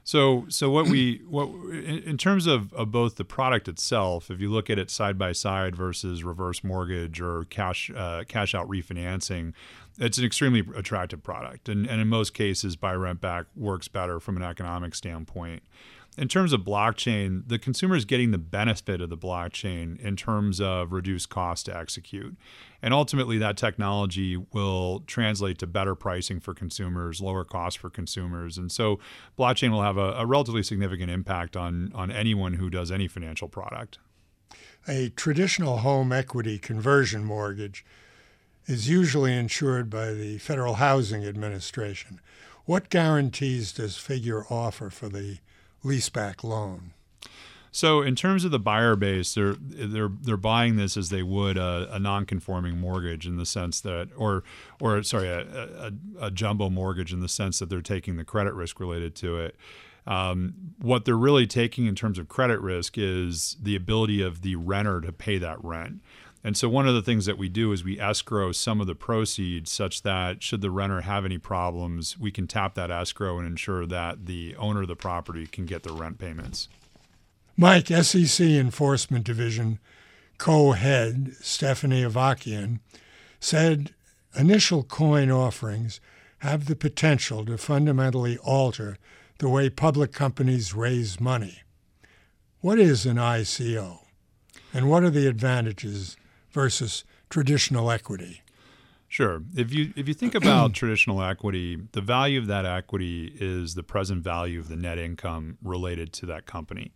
So, 0.03 0.45
so 0.49 0.69
what 0.69 0.87
we 0.87 1.17
what 1.29 1.47
in, 1.73 2.17
terms 2.17 2.45
of, 2.45 2.73
of 2.73 2.91
both 2.91 3.15
the 3.15 3.25
product 3.25 3.67
itself, 3.67 4.29
if 4.29 4.39
you 4.39 4.51
look 4.51 4.69
at 4.69 4.77
it 4.77 4.91
side 4.91 5.17
by 5.17 5.31
side 5.31 5.75
versus 5.75 6.23
reverse 6.23 6.63
mortgage 6.63 7.19
or 7.21 7.45
cash 7.45 7.89
uh, 7.95 8.23
cash 8.27 8.53
out 8.53 8.69
refinancing, 8.69 9.53
it's 9.97 10.17
an 10.17 10.25
extremely 10.25 10.63
attractive 10.75 11.23
product, 11.23 11.69
and, 11.69 11.87
and 11.87 12.01
in 12.01 12.07
most 12.07 12.33
cases, 12.33 12.75
buy 12.75 12.93
rent 12.93 13.21
back 13.21 13.45
works 13.55 13.87
better 13.87 14.19
from 14.19 14.37
an 14.37 14.43
economic 14.43 14.93
standpoint 14.93 15.63
in 16.17 16.27
terms 16.27 16.53
of 16.53 16.61
blockchain, 16.61 17.43
the 17.47 17.59
consumer 17.59 17.95
is 17.95 18.05
getting 18.05 18.31
the 18.31 18.37
benefit 18.37 19.01
of 19.01 19.09
the 19.09 19.17
blockchain 19.17 19.99
in 19.99 20.15
terms 20.15 20.61
of 20.61 20.91
reduced 20.91 21.29
cost 21.29 21.65
to 21.65 21.75
execute. 21.75 22.37
And 22.81 22.93
ultimately, 22.93 23.37
that 23.39 23.57
technology 23.57 24.37
will 24.37 25.01
translate 25.07 25.57
to 25.59 25.67
better 25.67 25.95
pricing 25.95 26.39
for 26.39 26.53
consumers, 26.53 27.19
lower 27.21 27.43
cost 27.43 27.79
for 27.79 27.89
consumers. 27.89 28.57
And 28.57 28.71
so, 28.71 28.99
blockchain 29.37 29.71
will 29.71 29.81
have 29.81 29.97
a, 29.97 30.11
a 30.13 30.25
relatively 30.25 30.63
significant 30.63 31.09
impact 31.09 31.57
on, 31.57 31.91
on 31.93 32.11
anyone 32.11 32.53
who 32.53 32.69
does 32.69 32.91
any 32.91 33.07
financial 33.07 33.47
product. 33.47 33.97
A 34.87 35.09
traditional 35.09 35.77
home 35.77 36.13
equity 36.13 36.59
conversion 36.59 37.25
mortgage 37.25 37.83
is 38.67 38.87
usually 38.87 39.35
insured 39.35 39.89
by 39.89 40.11
the 40.11 40.37
Federal 40.37 40.75
Housing 40.75 41.25
Administration. 41.25 42.21
What 42.65 42.89
guarantees 42.89 43.71
does 43.71 43.97
Figure 43.97 44.45
offer 44.49 44.89
for 44.89 45.09
the 45.09 45.39
leaseback 45.85 46.43
loan? 46.43 46.91
So, 47.75 48.01
in 48.01 48.15
terms 48.15 48.45
of 48.45 48.51
the 48.51 48.59
buyer 48.59 48.95
base, 48.95 49.33
they're 49.33 49.55
they're 49.59 50.09
they're 50.21 50.37
buying 50.37 50.77
this 50.77 50.95
as 50.95 51.09
they 51.09 51.23
would 51.23 51.57
a, 51.57 51.93
a 51.93 51.99
non-conforming 51.99 52.77
mortgage 52.77 53.27
in 53.27 53.35
the 53.35 53.45
sense 53.45 53.81
that, 53.81 54.07
or 54.15 54.45
or 54.79 55.03
sorry, 55.03 55.27
a, 55.27 55.41
a, 55.41 55.91
a, 56.21 56.31
jumbo 56.31 56.69
mortgage 56.69 57.11
in 57.11 57.19
the 57.19 57.27
sense 57.27 57.59
that 57.59 57.69
they're 57.69 57.81
taking 57.81 58.15
the 58.15 58.23
credit 58.23 58.53
risk 58.53 58.79
related 58.79 59.13
to 59.15 59.39
it. 59.39 59.57
Um, 60.07 60.53
what 60.79 61.03
they're 61.03 61.17
really 61.17 61.47
taking 61.47 61.85
in 61.85 61.95
terms 61.95 62.17
of 62.17 62.29
credit 62.29 62.61
risk 62.61 62.97
is 62.97 63.57
the 63.61 63.75
ability 63.75 64.21
of 64.21 64.41
the 64.41 64.55
renter 64.55 65.01
to 65.01 65.11
pay 65.11 65.37
that 65.39 65.61
rent. 65.61 65.99
And 66.45 66.55
so 66.55 66.69
one 66.69 66.87
of 66.87 66.93
the 66.93 67.01
things 67.01 67.25
that 67.25 67.39
we 67.39 67.49
do 67.49 67.71
is 67.71 67.83
we 67.83 67.99
escrow 67.99 68.51
some 68.51 68.79
of 68.79 68.85
the 68.85 68.93
proceeds 68.93 69.71
such 69.71 70.03
that 70.03 70.43
should 70.43 70.61
the 70.61 70.69
renter 70.69 71.01
have 71.01 71.25
any 71.25 71.39
problems, 71.39 72.19
we 72.19 72.29
can 72.29 72.45
tap 72.45 72.75
that 72.75 72.91
escrow 72.91 73.39
and 73.39 73.47
ensure 73.47 73.87
that 73.87 74.27
the 74.27 74.55
owner 74.57 74.83
of 74.83 74.87
the 74.87 74.95
property 74.95 75.47
can 75.47 75.65
get 75.65 75.81
the 75.81 75.91
rent 75.91 76.19
payments. 76.19 76.69
Mike, 77.57 77.87
SEC 77.87 78.45
Enforcement 78.45 79.25
Division 79.25 79.79
co 80.37 80.73
head 80.73 81.33
Stephanie 81.41 82.03
Avakian 82.03 82.79
said 83.39 83.95
initial 84.35 84.83
coin 84.83 85.31
offerings 85.31 85.99
have 86.39 86.67
the 86.67 86.75
potential 86.75 87.43
to 87.45 87.57
fundamentally 87.57 88.37
alter 88.37 88.99
the 89.39 89.49
way 89.49 89.67
public 89.67 90.11
companies 90.13 90.75
raise 90.75 91.19
money. 91.19 91.63
What 92.61 92.77
is 92.77 93.07
an 93.07 93.17
ICO? 93.17 94.01
And 94.71 94.91
what 94.91 95.01
are 95.01 95.09
the 95.09 95.25
advantages 95.27 96.15
versus 96.55 97.03
traditional 97.29 97.91
equity? 97.91 98.41
Sure. 99.09 99.43
If 99.55 99.73
you 99.73 99.93
if 99.95 100.07
you 100.07 100.15
think 100.15 100.33
about 100.41 100.73
traditional 100.73 101.21
equity, 101.21 101.77
the 101.91 102.01
value 102.01 102.39
of 102.39 102.47
that 102.47 102.65
equity 102.65 103.35
is 103.39 103.75
the 103.75 103.83
present 103.83 104.23
value 104.23 104.59
of 104.59 104.69
the 104.69 104.75
net 104.75 104.97
income 104.97 105.57
related 105.61 106.11
to 106.13 106.25
that 106.27 106.47
company. 106.47 106.93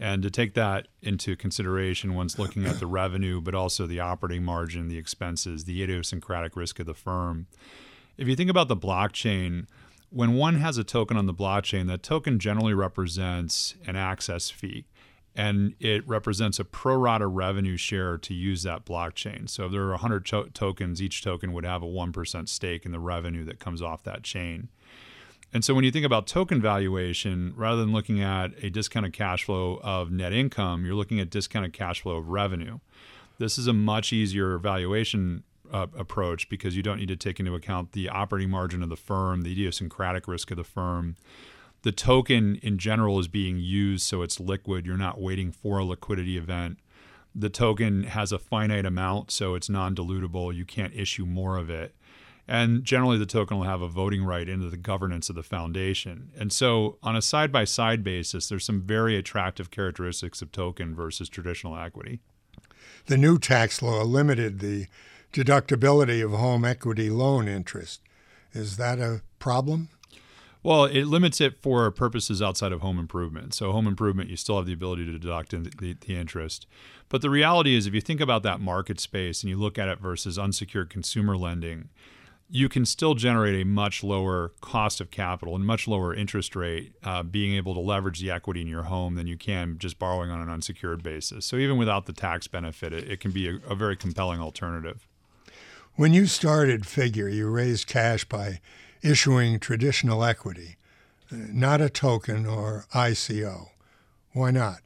And 0.00 0.22
to 0.22 0.30
take 0.30 0.54
that 0.54 0.88
into 1.02 1.36
consideration, 1.36 2.14
one's 2.14 2.38
looking 2.38 2.66
at 2.66 2.80
the 2.80 2.86
revenue, 3.02 3.40
but 3.40 3.54
also 3.54 3.86
the 3.86 4.00
operating 4.00 4.42
margin, 4.42 4.88
the 4.88 4.98
expenses, 4.98 5.64
the 5.64 5.82
idiosyncratic 5.82 6.56
risk 6.56 6.80
of 6.80 6.86
the 6.86 6.94
firm. 6.94 7.46
If 8.16 8.26
you 8.26 8.34
think 8.34 8.50
about 8.50 8.68
the 8.68 8.76
blockchain, 8.76 9.66
when 10.10 10.34
one 10.34 10.56
has 10.56 10.76
a 10.76 10.84
token 10.84 11.16
on 11.16 11.26
the 11.26 11.34
blockchain, 11.34 11.86
that 11.86 12.02
token 12.02 12.38
generally 12.38 12.74
represents 12.74 13.76
an 13.86 13.94
access 13.94 14.50
fee 14.50 14.86
and 15.34 15.74
it 15.80 16.06
represents 16.06 16.58
a 16.58 16.64
pro 16.64 16.96
rata 16.96 17.26
revenue 17.26 17.76
share 17.76 18.18
to 18.18 18.34
use 18.34 18.62
that 18.64 18.84
blockchain. 18.84 19.48
So 19.48 19.66
if 19.66 19.72
there 19.72 19.82
are 19.82 19.90
100 19.90 20.26
to- 20.26 20.50
tokens, 20.52 21.00
each 21.00 21.22
token 21.22 21.52
would 21.52 21.64
have 21.64 21.82
a 21.82 21.86
1% 21.86 22.48
stake 22.48 22.84
in 22.84 22.92
the 22.92 23.00
revenue 23.00 23.44
that 23.44 23.58
comes 23.58 23.80
off 23.80 24.02
that 24.04 24.22
chain. 24.22 24.68
And 25.54 25.64
so 25.64 25.74
when 25.74 25.84
you 25.84 25.90
think 25.90 26.06
about 26.06 26.26
token 26.26 26.60
valuation, 26.60 27.52
rather 27.56 27.80
than 27.80 27.92
looking 27.92 28.22
at 28.22 28.52
a 28.62 28.70
discounted 28.70 29.12
cash 29.12 29.44
flow 29.44 29.80
of 29.82 30.10
net 30.10 30.32
income, 30.32 30.84
you're 30.84 30.94
looking 30.94 31.20
at 31.20 31.28
discounted 31.30 31.72
cash 31.72 32.02
flow 32.02 32.16
of 32.16 32.28
revenue. 32.28 32.78
This 33.38 33.58
is 33.58 33.66
a 33.66 33.72
much 33.72 34.12
easier 34.12 34.56
valuation 34.58 35.42
uh, 35.70 35.86
approach 35.96 36.48
because 36.48 36.76
you 36.76 36.82
don't 36.82 36.98
need 36.98 37.08
to 37.08 37.16
take 37.16 37.40
into 37.40 37.54
account 37.54 37.92
the 37.92 38.08
operating 38.08 38.50
margin 38.50 38.82
of 38.82 38.88
the 38.88 38.96
firm, 38.96 39.42
the 39.42 39.52
idiosyncratic 39.52 40.28
risk 40.28 40.50
of 40.50 40.56
the 40.56 40.64
firm, 40.64 41.16
the 41.82 41.92
token 41.92 42.56
in 42.62 42.78
general 42.78 43.18
is 43.18 43.28
being 43.28 43.58
used 43.58 44.04
so 44.04 44.22
it's 44.22 44.40
liquid. 44.40 44.86
You're 44.86 44.96
not 44.96 45.20
waiting 45.20 45.52
for 45.52 45.78
a 45.78 45.84
liquidity 45.84 46.36
event. 46.36 46.78
The 47.34 47.48
token 47.48 48.04
has 48.04 48.30
a 48.30 48.38
finite 48.38 48.86
amount, 48.86 49.30
so 49.30 49.54
it's 49.54 49.68
non 49.68 49.94
dilutable. 49.94 50.54
You 50.54 50.64
can't 50.64 50.94
issue 50.94 51.24
more 51.24 51.56
of 51.56 51.70
it. 51.70 51.94
And 52.46 52.84
generally, 52.84 53.18
the 53.18 53.26
token 53.26 53.56
will 53.56 53.64
have 53.64 53.82
a 53.82 53.88
voting 53.88 54.24
right 54.24 54.48
into 54.48 54.68
the 54.68 54.76
governance 54.76 55.30
of 55.30 55.36
the 55.36 55.42
foundation. 55.42 56.30
And 56.36 56.52
so, 56.52 56.98
on 57.02 57.16
a 57.16 57.22
side 57.22 57.52
by 57.52 57.64
side 57.64 58.02
basis, 58.04 58.48
there's 58.48 58.64
some 58.64 58.82
very 58.82 59.16
attractive 59.16 59.70
characteristics 59.70 60.42
of 60.42 60.52
token 60.52 60.94
versus 60.94 61.28
traditional 61.28 61.76
equity. 61.76 62.20
The 63.06 63.16
new 63.16 63.38
tax 63.38 63.80
law 63.80 64.02
limited 64.02 64.58
the 64.58 64.86
deductibility 65.32 66.22
of 66.22 66.32
home 66.32 66.64
equity 66.64 67.08
loan 67.10 67.48
interest. 67.48 68.00
Is 68.52 68.76
that 68.76 68.98
a 68.98 69.22
problem? 69.38 69.88
Well, 70.64 70.84
it 70.84 71.06
limits 71.06 71.40
it 71.40 71.60
for 71.60 71.90
purposes 71.90 72.40
outside 72.40 72.72
of 72.72 72.82
home 72.82 72.98
improvement. 72.98 73.52
So, 73.52 73.72
home 73.72 73.88
improvement, 73.88 74.30
you 74.30 74.36
still 74.36 74.56
have 74.56 74.66
the 74.66 74.72
ability 74.72 75.04
to 75.06 75.18
deduct 75.18 75.50
the, 75.50 75.96
the, 76.06 76.16
interest. 76.16 76.66
But 77.08 77.20
the 77.20 77.30
reality 77.30 77.74
is, 77.74 77.86
if 77.86 77.94
you 77.94 78.00
think 78.00 78.20
about 78.20 78.44
that 78.44 78.60
market 78.60 79.00
space 79.00 79.42
and 79.42 79.50
you 79.50 79.56
look 79.56 79.76
at 79.76 79.88
it 79.88 79.98
versus 79.98 80.38
unsecured 80.38 80.88
consumer 80.88 81.36
lending, 81.36 81.88
you 82.48 82.68
can 82.68 82.86
still 82.86 83.14
generate 83.14 83.60
a 83.60 83.64
much 83.64 84.04
lower 84.04 84.52
cost 84.60 85.00
of 85.00 85.10
capital 85.10 85.56
and 85.56 85.66
much 85.66 85.88
lower 85.88 86.14
interest 86.14 86.54
rate 86.54 86.92
uh, 87.02 87.22
being 87.22 87.54
able 87.54 87.74
to 87.74 87.80
leverage 87.80 88.20
the 88.20 88.30
equity 88.30 88.60
in 88.60 88.68
your 88.68 88.84
home 88.84 89.14
than 89.16 89.26
you 89.26 89.36
can 89.36 89.78
just 89.78 89.98
borrowing 89.98 90.30
on 90.30 90.40
an 90.40 90.48
unsecured 90.48 91.02
basis. 91.02 91.44
So, 91.44 91.56
even 91.56 91.76
without 91.76 92.06
the 92.06 92.12
tax 92.12 92.46
benefit, 92.46 92.92
it, 92.92 93.10
it 93.10 93.20
can 93.20 93.32
be 93.32 93.48
a, 93.48 93.58
a 93.68 93.74
very 93.74 93.96
compelling 93.96 94.40
alternative. 94.40 95.08
When 95.96 96.14
you 96.14 96.26
started 96.26 96.86
Figure, 96.86 97.28
you 97.28 97.48
raised 97.48 97.88
cash 97.88 98.24
by 98.24 98.60
issuing 99.02 99.58
traditional 99.58 100.24
equity, 100.24 100.76
uh, 101.30 101.36
not 101.52 101.80
a 101.80 101.90
token 101.90 102.46
or 102.46 102.86
ICO. 102.94 103.68
Why 104.32 104.50
not? 104.50 104.78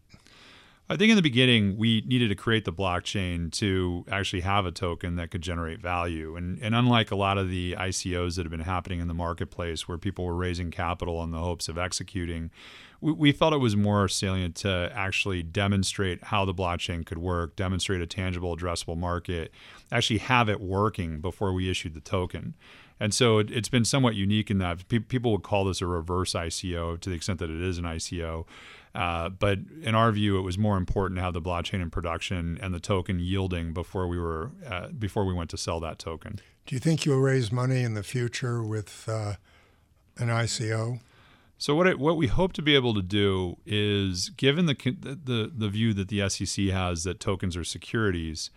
I 0.89 0.97
think 0.97 1.11
in 1.11 1.17
the 1.17 1.23
beginning 1.23 1.77
we 1.77 2.03
needed 2.07 2.29
to 2.29 2.37
create 2.37 2.65
the 2.65 2.73
blockchain 2.73 3.51
to 3.55 4.05
actually 4.09 4.43
have 4.43 4.67
a 4.67 4.71
token 4.71 5.17
that 5.17 5.33
could 5.33 5.43
generate 5.43 5.81
value. 5.81 6.37
And 6.37 6.61
and 6.63 6.77
unlike 6.77 7.11
a 7.11 7.17
lot 7.17 7.39
of 7.39 7.51
the 7.51 7.75
ICOs 7.77 8.37
that 8.37 8.45
have 8.45 8.53
been 8.53 8.61
happening 8.61 9.01
in 9.01 9.09
the 9.09 9.15
marketplace 9.15 9.89
where 9.89 9.99
people 9.99 10.25
were 10.25 10.37
raising 10.37 10.71
capital 10.71 11.25
in 11.25 11.33
the 11.33 11.41
hopes 11.41 11.69
of 11.69 11.77
executing, 11.77 12.53
we, 13.01 13.11
we 13.13 13.33
felt 13.33 13.53
it 13.53 13.59
was 13.59 13.75
more 13.75 14.07
salient 14.07 14.55
to 14.57 14.93
actually 14.95 15.43
demonstrate 15.43 16.23
how 16.25 16.45
the 16.45 16.55
blockchain 16.55 17.05
could 17.05 17.19
work, 17.19 17.57
demonstrate 17.57 18.01
a 18.01 18.07
tangible 18.07 18.57
addressable 18.57 18.97
market, 18.97 19.51
actually 19.91 20.19
have 20.19 20.49
it 20.49 20.61
working 20.61 21.21
before 21.21 21.53
we 21.53 21.69
issued 21.69 21.95
the 21.95 22.01
token. 22.01 22.55
And 22.99 23.13
so 23.13 23.39
it, 23.39 23.51
has 23.51 23.69
been 23.69 23.85
somewhat 23.85 24.15
unique 24.15 24.51
in 24.51 24.59
that 24.59 24.89
pe- 24.89 25.01
people 25.01 25.33
would 25.33 25.43
call 25.43 25.65
this 25.65 25.81
a 25.81 25.87
reverse 25.87 26.33
ICO 26.33 26.99
to 27.01 27.11
the 27.11 27.17
extent 27.17 27.39
that 27.41 27.51
it 27.51 27.61
is 27.61 27.79
an 27.79 27.85
ICO. 27.85 28.47
Uh, 28.95 29.29
but 29.29 29.59
in 29.83 29.95
our 29.95 30.11
view, 30.11 30.39
it 30.39 30.43
was 30.43 30.57
more 30.57 30.79
important 30.79 31.19
to 31.19 31.23
have 31.23 31.35
the 31.35 31.43
blockchain 31.43 31.83
in 31.83 31.91
production 31.91 32.59
and 32.63 32.73
the 32.73 32.81
token 32.81 33.21
yielding 33.21 33.75
before 33.75 34.07
we 34.07 34.19
were 34.19 34.51
uh, 34.67 34.89
before 34.89 35.27
we 35.27 35.35
went 35.35 35.51
to 35.51 35.59
sell 35.59 35.81
that 35.81 35.99
token. 35.99 36.41
Do 36.65 36.75
you 36.75 36.81
think 36.81 37.05
you'll 37.05 37.21
raise 37.21 37.53
money 37.53 37.83
in 37.83 37.93
the 37.93 38.03
future 38.03 38.63
with 38.63 39.07
uh, 39.07 39.35
an 40.17 40.29
ICO? 40.29 41.01
So 41.59 41.75
what 41.75 41.87
it, 41.87 41.99
what 41.99 42.17
we 42.17 42.27
hope 42.27 42.53
to 42.55 42.63
be 42.63 42.75
able 42.75 42.95
to 42.95 43.03
do 43.03 43.57
is, 43.67 44.31
given 44.31 44.67
the, 44.67 44.75
the 44.75 45.53
the 45.55 45.69
view 45.69 45.93
that 45.95 46.09
the 46.09 46.29
SEC 46.29 46.67
has 46.67 47.05
that 47.05 47.21
tokens 47.21 47.57
are 47.57 47.65
securities, 47.65 48.51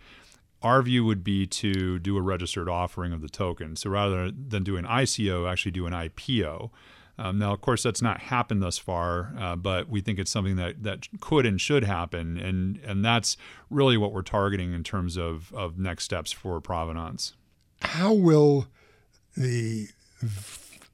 our 0.62 0.82
view 0.82 1.04
would 1.04 1.24
be 1.24 1.46
to 1.46 1.98
do 1.98 2.16
a 2.16 2.22
registered 2.22 2.68
offering 2.68 3.12
of 3.12 3.22
the 3.22 3.28
token. 3.28 3.76
So 3.76 3.90
rather 3.90 4.30
than 4.30 4.62
do 4.62 4.76
an 4.76 4.84
ICO, 4.84 5.50
actually 5.50 5.72
do 5.72 5.86
an 5.86 5.92
IPO. 5.92 6.70
Um, 7.18 7.38
now, 7.38 7.52
of 7.52 7.60
course, 7.60 7.82
that's 7.82 8.00
not 8.00 8.20
happened 8.20 8.62
thus 8.62 8.78
far, 8.78 9.34
uh, 9.38 9.54
but 9.54 9.88
we 9.90 10.00
think 10.00 10.18
it's 10.18 10.30
something 10.30 10.56
that, 10.56 10.82
that 10.82 11.06
could 11.20 11.44
and 11.44 11.60
should 11.60 11.84
happen, 11.84 12.38
and 12.38 12.78
and 12.78 13.04
that's 13.04 13.36
really 13.68 13.98
what 13.98 14.14
we're 14.14 14.22
targeting 14.22 14.72
in 14.72 14.82
terms 14.82 15.18
of, 15.18 15.52
of 15.52 15.78
next 15.78 16.04
steps 16.04 16.32
for 16.32 16.58
provenance. 16.62 17.34
How 17.82 18.14
will 18.14 18.68
the 19.36 19.88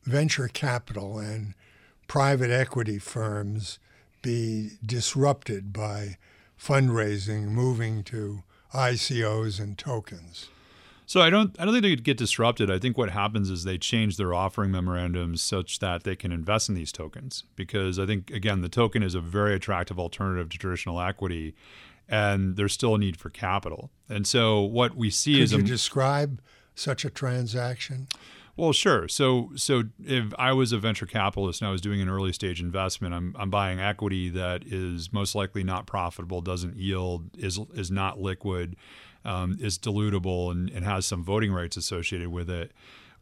venture 0.02 0.48
capital 0.48 1.18
and 1.18 1.54
private 2.08 2.50
equity 2.50 2.98
firms 2.98 3.78
be 4.20 4.70
disrupted 4.84 5.72
by 5.72 6.16
fundraising 6.60 7.44
moving 7.44 8.02
to 8.02 8.42
ICOs 8.72 9.60
and 9.60 9.76
tokens? 9.76 10.48
So 11.06 11.20
I 11.20 11.30
don't 11.30 11.54
I 11.60 11.64
don't 11.64 11.72
think 11.72 11.84
they 11.84 11.90
would 11.90 12.02
get 12.02 12.16
disrupted. 12.16 12.70
I 12.70 12.80
think 12.80 12.98
what 12.98 13.10
happens 13.10 13.48
is 13.48 13.62
they 13.62 13.78
change 13.78 14.16
their 14.16 14.34
offering 14.34 14.72
memorandums 14.72 15.40
such 15.40 15.78
that 15.78 16.02
they 16.02 16.16
can 16.16 16.32
invest 16.32 16.68
in 16.68 16.74
these 16.74 16.90
tokens 16.90 17.44
because 17.54 17.98
I 17.98 18.06
think 18.06 18.30
again 18.30 18.60
the 18.60 18.68
token 18.68 19.04
is 19.04 19.14
a 19.14 19.20
very 19.20 19.54
attractive 19.54 20.00
alternative 20.00 20.48
to 20.48 20.58
traditional 20.58 21.00
equity 21.00 21.54
and 22.08 22.56
there's 22.56 22.72
still 22.72 22.96
a 22.96 22.98
need 22.98 23.16
for 23.16 23.30
capital. 23.30 23.90
And 24.08 24.26
so 24.26 24.60
what 24.60 24.96
we 24.96 25.10
see 25.10 25.34
Could 25.34 25.42
is 25.42 25.52
you 25.52 25.58
a, 25.58 25.62
describe 25.62 26.40
such 26.74 27.04
a 27.04 27.10
transaction? 27.10 28.08
Well, 28.56 28.72
sure. 28.72 29.06
So, 29.08 29.50
so 29.54 29.84
if 30.02 30.32
I 30.38 30.52
was 30.52 30.72
a 30.72 30.78
venture 30.78 31.04
capitalist 31.04 31.60
and 31.60 31.68
I 31.68 31.72
was 31.72 31.82
doing 31.82 32.00
an 32.00 32.08
early 32.08 32.32
stage 32.32 32.60
investment, 32.60 33.12
I'm, 33.12 33.36
I'm 33.38 33.50
buying 33.50 33.80
equity 33.80 34.30
that 34.30 34.64
is 34.66 35.12
most 35.12 35.34
likely 35.34 35.62
not 35.62 35.86
profitable, 35.86 36.40
doesn't 36.40 36.76
yield, 36.76 37.28
is 37.36 37.60
is 37.74 37.90
not 37.90 38.18
liquid, 38.18 38.76
um, 39.26 39.58
is 39.60 39.78
dilutable, 39.78 40.50
and, 40.50 40.70
and 40.70 40.86
has 40.86 41.04
some 41.04 41.22
voting 41.22 41.52
rights 41.52 41.76
associated 41.76 42.28
with 42.28 42.48
it. 42.48 42.72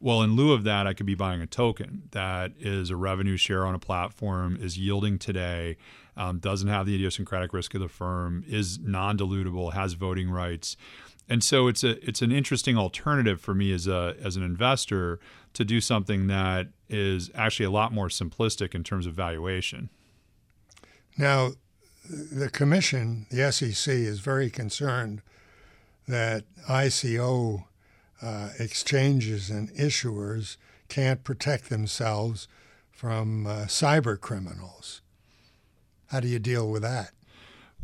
Well, 0.01 0.23
in 0.23 0.37
lieu 0.37 0.53
of 0.53 0.65
that, 0.65 0.87
I 0.87 0.93
could 0.93 1.07
be 1.07 1.15
buying 1.15 1.41
a 1.41 1.47
token 1.47 2.03
that 2.13 2.53
is 2.61 2.91
a 2.91 2.97
revenue 2.97 3.37
share 3.37 3.67
on 3.67 3.75
a 3.75 3.79
platform, 3.79 4.57
is 4.61 4.79
yielding 4.79 5.19
today, 5.19 5.79
um, 6.17 6.39
doesn't 6.39 6.69
have 6.69 6.87
the 6.87 6.95
idiosyncratic 6.95 7.53
risk 7.53 7.75
of 7.75 7.81
the 7.81 7.89
firm, 7.89 8.45
is 8.47 8.79
non 8.79 9.19
dilutable, 9.19 9.73
has 9.73 9.95
voting 9.95 10.31
rights 10.31 10.77
and 11.29 11.43
so 11.43 11.69
it's 11.69 11.83
a 11.83 12.07
it's 12.07 12.23
an 12.23 12.33
interesting 12.33 12.77
alternative 12.77 13.41
for 13.41 13.55
me 13.55 13.73
as 13.73 13.87
a 13.87 14.17
as 14.23 14.37
an 14.37 14.43
investor 14.43 15.19
to 15.55 15.65
do 15.65 15.81
something 15.81 16.27
that 16.27 16.69
is 16.89 17.31
actually 17.35 17.67
a 17.67 17.71
lot 17.71 17.93
more 17.93 18.09
simplistic 18.09 18.75
in 18.75 18.85
terms 18.85 19.07
of 19.07 19.15
valuation. 19.15 19.89
Now, 21.17 21.53
the 22.09 22.51
commission, 22.51 23.27
the 23.31 23.51
SEC, 23.53 23.95
is 23.95 24.21
very 24.21 24.51
concerned 24.51 25.23
that 26.07 26.45
ICO 26.69 27.65
uh, 28.21 28.49
exchanges 28.59 29.49
and 29.49 29.71
issuers 29.71 30.57
can't 30.89 31.25
protect 31.25 31.71
themselves 31.71 32.49
from 32.91 33.47
uh, 33.47 33.65
cyber 33.67 34.21
criminals. 34.21 35.01
How 36.09 36.21
do 36.21 36.29
you 36.29 36.39
deal 36.39 36.71
with 36.71 36.83
that? 36.83 37.11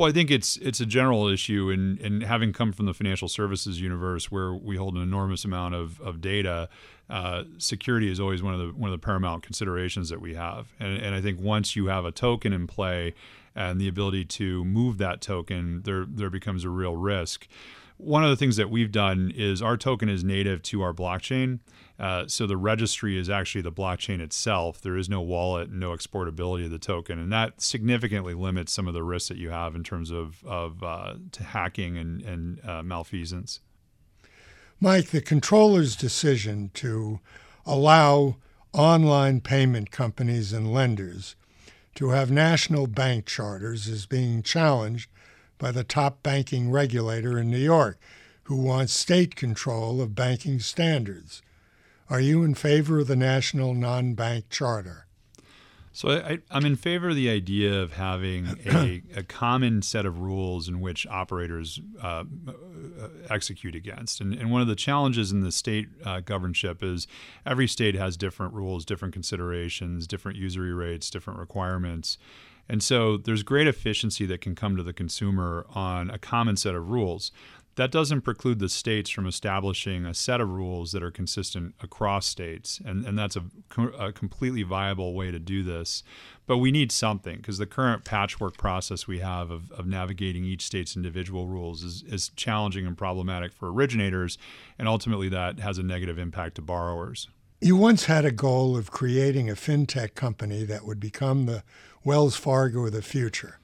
Well, 0.01 0.09
I 0.09 0.13
think 0.13 0.31
it's 0.31 0.57
it's 0.57 0.81
a 0.81 0.87
general 0.87 1.29
issue, 1.29 1.69
and 1.69 2.01
and 2.01 2.23
having 2.23 2.55
come 2.55 2.73
from 2.73 2.87
the 2.87 2.95
financial 2.95 3.29
services 3.29 3.83
universe 3.83 4.31
where 4.31 4.55
we 4.55 4.77
hold 4.77 4.95
an 4.95 5.03
enormous 5.03 5.45
amount 5.45 5.75
of 5.75 6.01
of 6.01 6.23
data, 6.23 6.71
uh, 7.11 7.45
security 7.59 8.11
is 8.11 8.19
always 8.19 8.43
one 8.43 8.55
of 8.55 8.61
the 8.61 8.69
one 8.69 8.91
of 8.91 8.99
the 8.99 9.05
paramount 9.05 9.43
considerations 9.43 10.09
that 10.09 10.19
we 10.19 10.33
have. 10.37 10.73
And 10.81 10.97
and 10.97 11.15
I 11.15 11.21
think 11.21 11.39
once 11.39 11.77
you 11.77 11.89
have 11.89 12.07
a 12.07 12.13
token 12.13 12.55
in 12.55 12.67
play, 12.67 13.13
and 13.55 13.79
the 13.79 13.89
ability 13.89 14.25
to 14.25 14.65
move 14.65 14.97
that 14.97 15.21
token, 15.21 15.83
there 15.83 16.07
there 16.09 16.31
becomes 16.31 16.65
a 16.65 16.71
real 16.71 16.97
risk. 16.97 17.47
One 18.03 18.25
of 18.25 18.31
the 18.31 18.37
things 18.37 18.57
that 18.57 18.71
we've 18.71 18.91
done 18.91 19.33
is 19.35 19.61
our 19.61 19.77
token 19.77 20.09
is 20.09 20.25
native 20.25 20.63
to 20.63 20.83
our 20.83 20.93
blockchain. 20.93 21.61
Uh, 21.99 22.25
so 22.27 22.47
the 22.47 22.57
registry 22.57 23.19
is 23.19 23.29
actually 23.29 23.61
the 23.61 23.73
blockchain 23.73 24.21
itself. 24.21 24.81
There 24.81 24.97
is 24.97 25.09
no 25.09 25.21
wallet, 25.21 25.71
no 25.71 25.91
exportability 25.91 26.65
of 26.65 26.71
the 26.71 26.79
token, 26.79 27.19
and 27.19 27.31
that 27.31 27.61
significantly 27.61 28.33
limits 28.33 28.73
some 28.73 28.89
of 28.89 28.95
the 28.95 29.03
risks 29.03 29.29
that 29.29 29.37
you 29.37 29.51
have 29.51 29.75
in 29.75 29.85
terms 29.85 30.11
of 30.11 30.43
of 30.45 30.83
uh, 30.83 31.15
hacking 31.39 31.99
and 31.99 32.23
and 32.23 32.65
uh, 32.65 32.83
malfeasance. 32.83 33.61
Mike, 34.81 35.11
the 35.11 35.21
comptroller's 35.21 35.95
decision 35.95 36.71
to 36.73 37.21
allow 37.67 38.37
online 38.73 39.43
payment 39.43 39.91
companies 39.91 40.55
and 40.55 40.73
lenders 40.73 41.37
to 41.95 42.11
have 42.11 42.31
national 42.31 42.87
bank 42.87 43.27
charters 43.27 43.89
is 43.89 44.07
being 44.07 44.43
challenged 44.43 45.11
by 45.61 45.71
the 45.71 45.85
top 45.85 46.25
banking 46.25 46.73
regulator 46.73 47.39
in 47.39 47.51
New 47.51 47.59
York, 47.59 48.01
who 48.45 48.57
wants 48.57 48.93
state 48.93 49.37
control 49.37 50.01
of 50.01 50.17
banking 50.17 50.59
standards. 50.59 51.43
Are 52.09 52.21
you 52.21 52.43
in 52.43 52.55
favor 52.55 52.99
of 52.99 53.07
the 53.07 53.15
national 53.15 53.75
non 53.75 54.15
bank 54.15 54.47
charter? 54.51 55.07
So 55.93 56.09
I, 56.09 56.39
am 56.51 56.65
in 56.65 56.77
favor 56.77 57.09
of 57.09 57.17
the 57.17 57.29
idea 57.29 57.81
of 57.81 57.93
having 57.95 58.57
a, 58.65 59.03
a, 59.17 59.23
common 59.25 59.83
set 59.83 60.07
of 60.07 60.21
rules 60.21 60.69
in 60.69 60.81
which 60.81 61.05
operators 61.09 61.81
uh, 62.01 62.25
execute 63.29 63.75
against. 63.75 64.21
And, 64.21 64.33
and, 64.33 64.53
one 64.53 64.63
of 64.63 64.69
the 64.69 64.77
challenges 64.77 65.33
in 65.33 65.41
the 65.41 65.51
state 65.51 65.89
uh, 66.05 66.21
governorship 66.21 66.83
is 66.83 67.09
every 67.45 67.67
state 67.67 67.97
has 67.97 68.17
different 68.17 68.55
rules, 68.55 68.85
different 68.85 69.13
considerations, 69.13 70.07
different 70.07 70.39
usury 70.39 70.73
rates, 70.73 71.11
different 71.11 71.41
requirements. 71.41 72.19
And 72.71 72.83
so 72.83 73.17
there's 73.17 73.43
great 73.43 73.67
efficiency 73.67 74.27
that 74.27 74.41
can 74.41 74.55
come 74.55 74.77
to 74.77 74.83
the 74.85 74.93
consumer 74.93 75.67
on 75.75 76.09
a 76.09 76.19
common 76.19 76.57
set 76.57 76.77
of 76.77 76.89
rules 76.89 77.33
that 77.77 77.91
doesn't 77.91 78.21
preclude 78.21 78.59
the 78.59 78.69
states 78.69 79.09
from 79.09 79.27
establishing 79.27 80.05
a 80.05 80.13
set 80.13 80.41
of 80.41 80.51
rules 80.51 80.93
that 80.93 81.03
are 81.03 81.11
consistent 81.11 81.75
across 81.81 82.27
states. 82.27 82.81
And, 82.85 83.07
and 83.07 83.19
that's 83.19 83.37
a, 83.37 83.45
a 83.99 84.13
completely 84.13 84.63
viable 84.63 85.15
way 85.15 85.31
to 85.31 85.39
do 85.39 85.63
this. 85.63 86.03
But 86.47 86.59
we 86.59 86.73
need 86.73 86.93
something 86.93 87.37
because 87.37 87.59
the 87.59 87.67
current 87.67 88.05
patchwork 88.05 88.59
process 88.59 89.07
we 89.07 89.21
have 89.21 89.51
of, 89.51 89.71
of 89.73 89.87
navigating 89.87 90.45
each 90.45 90.63
state's 90.67 90.95
individual 90.95 91.47
rules 91.47 91.83
is, 91.83 92.03
is 92.03 92.31
challenging 92.37 92.87
and 92.87 92.99
problematic 92.99 93.53
for 93.53 93.73
originators. 93.73 94.37
And 94.79 94.87
ultimately, 94.87 95.29
that 95.29 95.61
has 95.61 95.79
a 95.79 95.83
negative 95.83 96.19
impact 96.19 96.57
to 96.57 96.63
borrowers. 96.63 97.29
You 97.63 97.77
once 97.77 98.07
had 98.07 98.25
a 98.25 98.33
goal 98.33 98.75
of 98.75 98.91
creating 98.91 99.51
a 99.51 99.55
fintech 99.55 100.15
company 100.15 100.65
that 100.65 100.87
would 100.87 100.99
become 100.99 101.45
the 101.45 101.63
Wells 102.03 102.35
Fargo 102.35 102.87
of 102.87 102.93
the 102.93 103.03
future. 103.03 103.59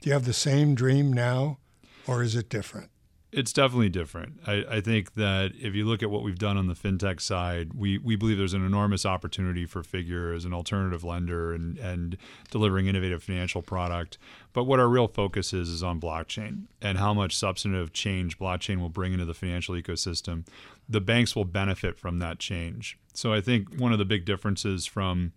Do 0.00 0.08
you 0.08 0.14
have 0.14 0.24
the 0.24 0.32
same 0.32 0.74
dream 0.74 1.12
now, 1.12 1.58
or 2.06 2.22
is 2.22 2.34
it 2.36 2.48
different? 2.48 2.88
It's 3.32 3.52
definitely 3.52 3.90
different. 3.90 4.40
I, 4.46 4.64
I, 4.70 4.80
think 4.80 5.14
that 5.14 5.52
if 5.60 5.74
you 5.74 5.84
look 5.84 6.04
at 6.04 6.10
what 6.10 6.22
we've 6.22 6.38
done 6.38 6.56
on 6.56 6.68
the 6.68 6.74
fintech 6.74 7.20
side, 7.20 7.74
we, 7.74 7.98
we 7.98 8.14
believe 8.14 8.38
there's 8.38 8.54
an 8.54 8.64
enormous 8.64 9.04
opportunity 9.04 9.66
for 9.66 9.82
Figure 9.82 10.32
as 10.32 10.44
an 10.44 10.54
alternative 10.54 11.02
lender 11.02 11.52
and, 11.52 11.76
and 11.78 12.16
delivering 12.50 12.86
innovative 12.86 13.24
financial 13.24 13.60
product. 13.60 14.18
But 14.52 14.64
what 14.64 14.78
our 14.78 14.88
real 14.88 15.08
focus 15.08 15.52
is 15.52 15.68
is 15.68 15.82
on 15.82 16.00
blockchain 16.00 16.66
and 16.80 16.96
how 16.96 17.12
much 17.12 17.36
substantive 17.36 17.92
change 17.92 18.38
blockchain 18.38 18.78
will 18.78 18.88
bring 18.88 19.12
into 19.12 19.24
the 19.24 19.34
financial 19.34 19.74
ecosystem. 19.74 20.46
The 20.88 21.00
banks 21.00 21.34
will 21.34 21.44
benefit 21.44 21.98
from 21.98 22.18
that 22.18 22.38
change. 22.38 22.98
So 23.14 23.32
I 23.32 23.40
think 23.40 23.78
one 23.78 23.92
of 23.92 23.98
the 23.98 24.04
big 24.04 24.24
differences 24.24 24.86
from 24.86 25.32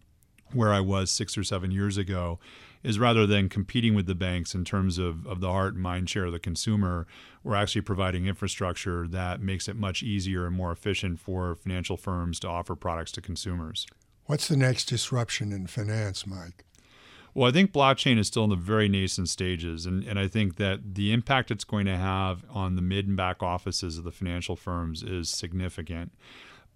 where 0.53 0.71
I 0.71 0.79
was 0.79 1.11
six 1.11 1.37
or 1.37 1.43
seven 1.43 1.71
years 1.71 1.97
ago 1.97 2.39
is 2.83 2.99
rather 2.99 3.25
than 3.25 3.49
competing 3.49 3.95
with 3.95 4.05
the 4.05 4.15
banks 4.15 4.55
in 4.55 4.63
terms 4.63 4.97
of, 4.97 5.25
of 5.27 5.41
the 5.41 5.51
heart 5.51 5.73
and 5.73 5.83
mind 5.83 6.09
share 6.09 6.25
of 6.25 6.31
the 6.31 6.39
consumer, 6.39 7.05
we're 7.43 7.55
actually 7.55 7.81
providing 7.81 8.27
infrastructure 8.27 9.07
that 9.07 9.41
makes 9.41 9.67
it 9.67 9.75
much 9.75 10.03
easier 10.03 10.45
and 10.45 10.55
more 10.55 10.71
efficient 10.71 11.19
for 11.19 11.55
financial 11.55 11.97
firms 11.97 12.39
to 12.39 12.47
offer 12.47 12.75
products 12.75 13.11
to 13.13 13.21
consumers. 13.21 13.87
What's 14.25 14.47
the 14.47 14.57
next 14.57 14.85
disruption 14.85 15.51
in 15.51 15.67
finance, 15.67 16.25
Mike? 16.27 16.65
Well, 17.37 17.47
I 17.47 17.53
think 17.53 17.71
blockchain 17.71 18.17
is 18.17 18.25
still 18.25 18.45
in 18.45 18.49
the 18.49 18.55
very 18.55 18.89
nascent 18.89 19.29
stages. 19.29 19.85
And, 19.85 20.03
and 20.03 20.17
I 20.17 20.27
think 20.27 20.55
that 20.55 20.95
the 20.95 21.13
impact 21.13 21.51
it's 21.51 21.63
going 21.63 21.85
to 21.85 21.95
have 21.95 22.43
on 22.49 22.75
the 22.75 22.81
mid 22.81 23.07
and 23.07 23.15
back 23.15 23.43
offices 23.43 23.99
of 23.99 24.03
the 24.03 24.11
financial 24.11 24.55
firms 24.55 25.03
is 25.03 25.29
significant 25.29 26.11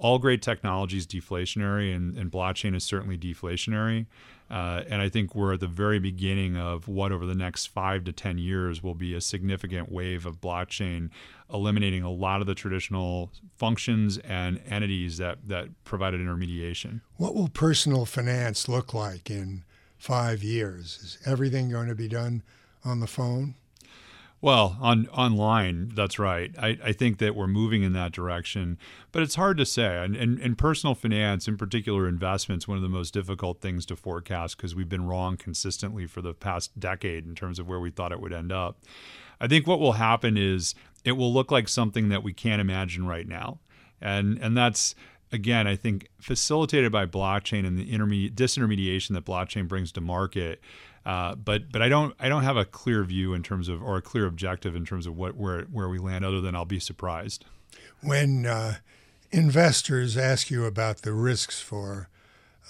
all 0.02 0.18
great 0.18 0.42
technology 0.42 0.98
is 0.98 1.06
deflationary, 1.06 1.96
and, 1.96 2.18
and 2.18 2.32
blockchain 2.32 2.76
is 2.76 2.84
certainly 2.84 3.18
deflationary. 3.18 4.08
Uh, 4.50 4.82
and 4.90 5.02
I 5.02 5.08
think 5.08 5.34
we're 5.34 5.54
at 5.54 5.60
the 5.62 5.68
very 5.68 6.00
beginning 6.00 6.58
of 6.58 6.88
what 6.88 7.12
over 7.12 7.26
the 7.26 7.36
next 7.36 7.68
five 7.68 8.04
to 8.06 8.12
10 8.12 8.38
years 8.38 8.84
will 8.84 8.96
be 8.96 9.14
a 9.14 9.22
significant 9.22 9.92
wave 9.92 10.26
of 10.26 10.42
blockchain, 10.42 11.10
eliminating 11.54 12.04
a 12.04 12.12
lot 12.12 12.42
of 12.42 12.48
the 12.48 12.56
traditional 12.56 13.32
functions 13.56 14.18
and 14.18 14.60
entities 14.68 15.18
that, 15.20 15.38
that 15.48 15.70
provided 15.86 16.20
intermediation. 16.20 17.02
What 17.16 17.36
will 17.36 17.48
personal 17.48 18.06
finance 18.06 18.68
look 18.68 18.94
like 18.94 19.30
in 19.30 19.64
five 20.02 20.42
years? 20.44 21.00
Is 21.04 21.18
everything 21.28 21.70
going 21.70 21.88
to 21.88 21.94
be 21.94 22.08
done 22.08 22.42
on 22.84 23.02
the 23.02 23.08
phone? 23.08 23.54
Well, 24.42 24.76
on 24.82 25.08
online, 25.10 25.92
that's 25.94 26.18
right. 26.18 26.52
I, 26.58 26.76
I 26.84 26.92
think 26.92 27.20
that 27.20 27.36
we're 27.36 27.46
moving 27.46 27.84
in 27.84 27.94
that 27.94 28.12
direction, 28.12 28.80
but 29.12 29.22
it's 29.22 29.36
hard 29.36 29.58
to 29.60 29.66
say. 29.68 30.04
And 30.04 30.16
in 30.16 30.56
personal 30.56 30.96
finance, 30.96 31.48
in 31.48 31.56
particular 31.56 32.08
investments, 32.08 32.68
one 32.68 32.78
of 32.78 32.82
the 32.82 32.90
most 32.90 33.14
difficult 33.14 33.62
things 33.62 33.86
to 33.86 33.96
forecast 33.96 34.58
because 34.58 34.74
we've 34.74 34.90
been 34.90 35.06
wrong 35.06 35.38
consistently 35.38 36.08
for 36.08 36.24
the 36.24 36.34
past 36.34 36.80
decade 36.80 37.28
in 37.28 37.36
terms 37.36 37.60
of 37.60 37.68
where 37.68 37.80
we 37.80 37.92
thought 37.92 38.12
it 38.12 38.20
would 38.20 38.34
end 38.34 38.52
up. 38.52 38.80
I 39.40 39.48
think 39.48 39.68
what 39.68 39.80
will 39.80 39.94
happen 39.94 40.36
is 40.36 40.74
it 41.06 41.12
will 41.12 41.32
look 41.32 41.52
like 41.52 41.68
something 41.68 42.10
that 42.10 42.24
we 42.24 42.34
can't 42.34 42.60
imagine 42.60 43.06
right 43.06 43.28
now. 43.28 43.60
And 44.02 44.40
and 44.40 44.58
that's 44.58 44.96
again, 45.32 45.68
I 45.68 45.76
think 45.76 46.08
facilitated 46.20 46.92
by 46.92 47.06
blockchain 47.06 47.66
and 47.66 47.78
the 47.78 47.92
intermediate 47.92 48.36
disintermediation 48.36 49.14
that 49.14 49.26
blockchain 49.26 49.68
brings 49.68 49.92
to 49.94 50.02
market. 50.02 50.62
Uh, 51.06 51.36
but 51.36 51.72
but 51.72 51.82
I 51.82 51.90
don't 51.90 52.14
I 52.20 52.30
don't 52.30 52.44
have 52.44 52.58
a 52.58 52.66
clear 52.66 53.04
view 53.04 53.34
in 53.34 53.42
terms 53.42 53.68
of 53.68 53.82
or 53.82 53.98
a 53.98 54.02
clear 54.02 54.28
objective 54.28 54.76
in 54.76 54.86
terms 54.86 55.08
of 55.08 55.18
what 55.18 55.36
where 55.36 55.64
where 55.64 55.90
we 55.90 55.98
land 55.98 56.24
other 56.24 56.42
than 56.42 56.56
I'll 56.56 56.66
be 56.66 56.80
surprised. 56.80 57.46
When 58.02 58.46
uh, 58.46 58.76
investors 59.32 60.16
ask 60.16 60.52
you 60.52 60.66
about 60.66 61.02
the 61.02 61.14
risks 61.14 61.60
for 61.60 62.10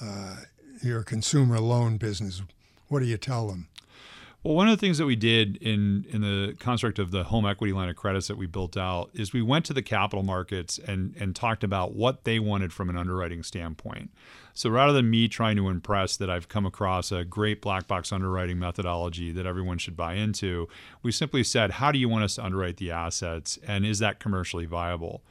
uh, 0.02 0.38
your 0.82 1.04
consumer 1.04 1.60
loan 1.60 1.98
business, 1.98 2.42
what 2.88 3.00
do 3.00 3.06
you 3.06 3.18
tell 3.18 3.48
them? 3.48 3.68
Well, 4.44 4.56
one 4.56 4.68
of 4.68 4.76
the 4.76 4.82
things 4.82 4.98
that 4.98 5.06
we 5.06 5.16
did 5.16 5.58
in 5.58 6.06
in 6.10 6.22
the 6.22 6.56
construct 6.60 6.98
of 6.98 7.12
the 7.12 7.26
home 7.26 7.46
equity 7.46 7.74
line 7.74 7.90
of 7.90 7.96
credits 7.96 8.28
that 8.28 8.38
we 8.38 8.48
built 8.48 8.76
out 8.76 9.12
is 9.14 9.34
we 9.34 9.44
went 9.44 9.66
to 9.66 9.74
the 9.74 9.84
capital 9.84 10.24
markets 10.24 10.80
and 10.80 11.16
and 11.20 11.36
talked 11.36 11.64
about 11.64 11.94
what 11.94 12.24
they 12.24 12.40
wanted 12.40 12.74
from 12.74 12.90
an 12.90 12.98
underwriting 12.98 13.44
standpoint. 13.44 14.10
So 14.56 14.72
rather 14.72 14.94
than 14.94 15.12
me 15.12 15.28
trying 15.28 15.58
to 15.58 15.70
impress 15.70 16.18
that 16.18 16.30
I've 16.30 16.50
come 16.50 16.66
across 16.66 17.12
a 17.12 17.24
great 17.24 17.62
black 17.62 17.88
box 17.88 18.12
underwriting 18.12 18.58
methodology 18.58 19.32
that 19.32 19.46
everyone 19.46 19.78
should 19.78 19.96
buy 19.96 20.16
into, 20.16 20.68
we 21.04 21.12
simply 21.12 21.44
said, 21.44 21.72
how 21.72 21.92
do 21.92 22.00
you 22.00 22.10
want 22.10 22.24
us 22.24 22.36
to 22.36 22.44
underwrite 22.44 22.78
the 22.78 22.92
assets 22.92 23.60
and 23.66 23.86
is 23.86 24.00
that 24.00 24.20
commercially 24.20 24.66
viable? 24.66 25.22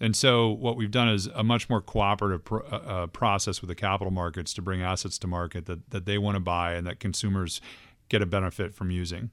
And 0.00 0.14
so, 0.14 0.48
what 0.50 0.76
we've 0.76 0.90
done 0.90 1.08
is 1.08 1.26
a 1.34 1.42
much 1.42 1.68
more 1.68 1.80
cooperative 1.80 2.42
uh, 2.52 2.76
uh, 2.76 3.06
process 3.08 3.60
with 3.60 3.68
the 3.68 3.74
capital 3.74 4.12
markets 4.12 4.54
to 4.54 4.62
bring 4.62 4.80
assets 4.80 5.18
to 5.18 5.26
market 5.26 5.66
that, 5.66 5.90
that 5.90 6.06
they 6.06 6.18
want 6.18 6.36
to 6.36 6.40
buy 6.40 6.74
and 6.74 6.86
that 6.86 7.00
consumers 7.00 7.60
get 8.08 8.22
a 8.22 8.26
benefit 8.26 8.74
from 8.74 8.90
using. 8.90 9.30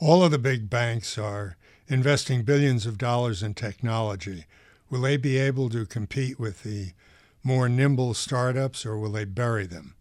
All 0.00 0.24
of 0.24 0.30
the 0.30 0.38
big 0.38 0.68
banks 0.68 1.16
are 1.16 1.56
investing 1.88 2.42
billions 2.42 2.86
of 2.86 2.98
dollars 2.98 3.42
in 3.42 3.54
technology. 3.54 4.44
Will 4.90 5.02
they 5.02 5.16
be 5.16 5.38
able 5.38 5.68
to 5.70 5.86
compete 5.86 6.38
with 6.38 6.62
the 6.62 6.92
more 7.42 7.68
nimble 7.68 8.14
startups 8.14 8.84
or 8.84 8.98
will 8.98 9.12
they 9.12 9.24
bury 9.24 9.66
them? 9.66 9.94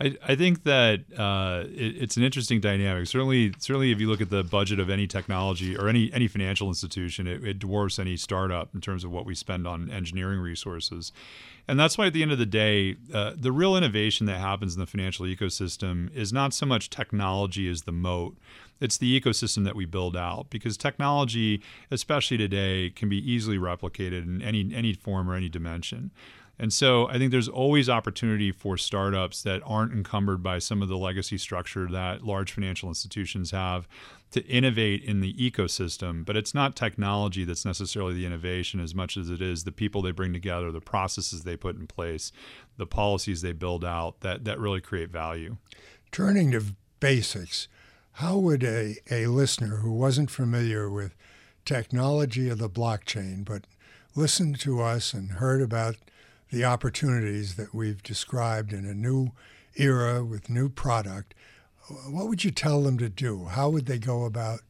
I, 0.00 0.16
I 0.26 0.34
think 0.34 0.64
that 0.64 1.04
uh, 1.16 1.64
it, 1.68 2.02
it's 2.02 2.16
an 2.16 2.24
interesting 2.24 2.60
dynamic. 2.60 3.06
Certainly, 3.06 3.54
certainly, 3.58 3.92
if 3.92 4.00
you 4.00 4.08
look 4.08 4.20
at 4.20 4.30
the 4.30 4.42
budget 4.42 4.80
of 4.80 4.90
any 4.90 5.06
technology 5.06 5.76
or 5.76 5.88
any 5.88 6.12
any 6.12 6.26
financial 6.26 6.68
institution, 6.68 7.26
it, 7.28 7.44
it 7.44 7.58
dwarfs 7.60 7.98
any 7.98 8.16
startup 8.16 8.74
in 8.74 8.80
terms 8.80 9.04
of 9.04 9.12
what 9.12 9.24
we 9.24 9.34
spend 9.34 9.68
on 9.68 9.90
engineering 9.90 10.40
resources. 10.40 11.12
And 11.68 11.78
that's 11.78 11.96
why, 11.96 12.08
at 12.08 12.12
the 12.12 12.22
end 12.22 12.32
of 12.32 12.38
the 12.38 12.46
day, 12.46 12.96
uh, 13.12 13.32
the 13.36 13.52
real 13.52 13.76
innovation 13.76 14.26
that 14.26 14.38
happens 14.38 14.74
in 14.74 14.80
the 14.80 14.86
financial 14.86 15.26
ecosystem 15.26 16.14
is 16.14 16.32
not 16.32 16.52
so 16.52 16.66
much 16.66 16.90
technology 16.90 17.68
as 17.70 17.82
the 17.82 17.92
moat. 17.92 18.36
It's 18.80 18.98
the 18.98 19.18
ecosystem 19.18 19.64
that 19.64 19.76
we 19.76 19.86
build 19.86 20.16
out 20.16 20.50
because 20.50 20.76
technology, 20.76 21.62
especially 21.92 22.36
today, 22.36 22.90
can 22.90 23.08
be 23.08 23.18
easily 23.18 23.58
replicated 23.58 24.24
in 24.24 24.42
any 24.42 24.74
any 24.74 24.92
form 24.92 25.30
or 25.30 25.36
any 25.36 25.48
dimension. 25.48 26.10
And 26.58 26.72
so 26.72 27.08
I 27.08 27.18
think 27.18 27.32
there's 27.32 27.48
always 27.48 27.88
opportunity 27.88 28.52
for 28.52 28.76
startups 28.76 29.42
that 29.42 29.60
aren't 29.64 29.92
encumbered 29.92 30.42
by 30.42 30.58
some 30.58 30.82
of 30.82 30.88
the 30.88 30.96
legacy 30.96 31.36
structure 31.36 31.88
that 31.90 32.24
large 32.24 32.52
financial 32.52 32.88
institutions 32.88 33.50
have 33.50 33.88
to 34.30 34.44
innovate 34.46 35.02
in 35.02 35.20
the 35.20 35.34
ecosystem. 35.34 36.24
But 36.24 36.36
it's 36.36 36.54
not 36.54 36.76
technology 36.76 37.44
that's 37.44 37.64
necessarily 37.64 38.14
the 38.14 38.26
innovation 38.26 38.80
as 38.80 38.94
much 38.94 39.16
as 39.16 39.30
it 39.30 39.42
is 39.42 39.64
the 39.64 39.72
people 39.72 40.02
they 40.02 40.12
bring 40.12 40.32
together, 40.32 40.70
the 40.70 40.80
processes 40.80 41.42
they 41.42 41.56
put 41.56 41.76
in 41.76 41.86
place, 41.86 42.30
the 42.76 42.86
policies 42.86 43.42
they 43.42 43.52
build 43.52 43.84
out 43.84 44.20
that, 44.20 44.44
that 44.44 44.60
really 44.60 44.80
create 44.80 45.10
value. 45.10 45.56
Turning 46.12 46.52
to 46.52 46.62
basics, 47.00 47.66
how 48.12 48.38
would 48.38 48.62
a, 48.62 48.96
a 49.10 49.26
listener 49.26 49.78
who 49.78 49.92
wasn't 49.92 50.30
familiar 50.30 50.88
with 50.88 51.16
technology 51.64 52.48
of 52.48 52.58
the 52.58 52.68
blockchain 52.68 53.44
but 53.44 53.64
listened 54.14 54.60
to 54.60 54.80
us 54.80 55.12
and 55.12 55.32
heard 55.32 55.60
about 55.60 55.96
the 56.54 56.64
opportunities 56.64 57.56
that 57.56 57.74
we've 57.74 58.02
described 58.02 58.72
in 58.72 58.86
a 58.86 58.94
new 58.94 59.32
era 59.76 60.24
with 60.24 60.48
new 60.48 60.68
product, 60.68 61.34
what 62.08 62.28
would 62.28 62.44
you 62.44 62.50
tell 62.50 62.82
them 62.82 62.96
to 62.98 63.08
do? 63.08 63.46
How 63.46 63.68
would 63.68 63.86
they 63.86 63.98
go 63.98 64.24
about 64.24 64.60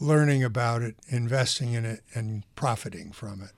learning 0.00 0.42
about 0.42 0.82
it, 0.82 0.96
investing 1.08 1.72
in 1.72 1.84
it, 1.84 2.02
and 2.12 2.42
profiting 2.56 3.12
from 3.12 3.42
it? 3.42 3.50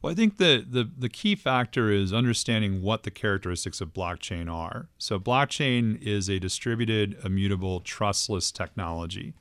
Well, 0.00 0.12
I 0.12 0.14
think 0.14 0.38
the, 0.38 0.64
the, 0.68 0.88
the 0.96 1.08
key 1.08 1.34
factor 1.34 1.90
is 1.90 2.12
understanding 2.12 2.82
what 2.82 3.02
the 3.02 3.10
characteristics 3.10 3.80
of 3.80 3.92
blockchain 3.92 4.50
are. 4.50 4.88
So, 4.96 5.18
blockchain 5.18 6.00
is 6.00 6.28
a 6.28 6.38
distributed, 6.38 7.18
immutable, 7.24 7.80
trustless 7.80 8.52
technology. 8.52 9.34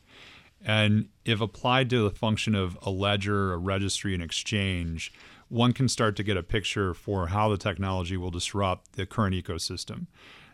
And 0.66 1.10
if 1.26 1.40
applied 1.40 1.90
to 1.92 2.04
the 2.04 2.10
function 2.10 2.56
of 2.56 2.78
a 2.82 2.90
ledger, 2.90 3.54
a 3.54 3.58
registry, 3.58 4.16
an 4.16 4.22
exchange, 4.22 5.14
one 5.50 5.74
can 5.74 5.88
start 5.88 6.16
to 6.18 6.24
get 6.24 6.38
a 6.38 6.44
picture 6.44 6.94
for 6.94 7.28
how 7.28 7.50
the 7.50 7.58
technology 7.58 8.18
will 8.18 8.32
disrupt 8.32 8.94
the 8.94 9.06
current 9.06 9.34
ecosystem. 9.36 10.08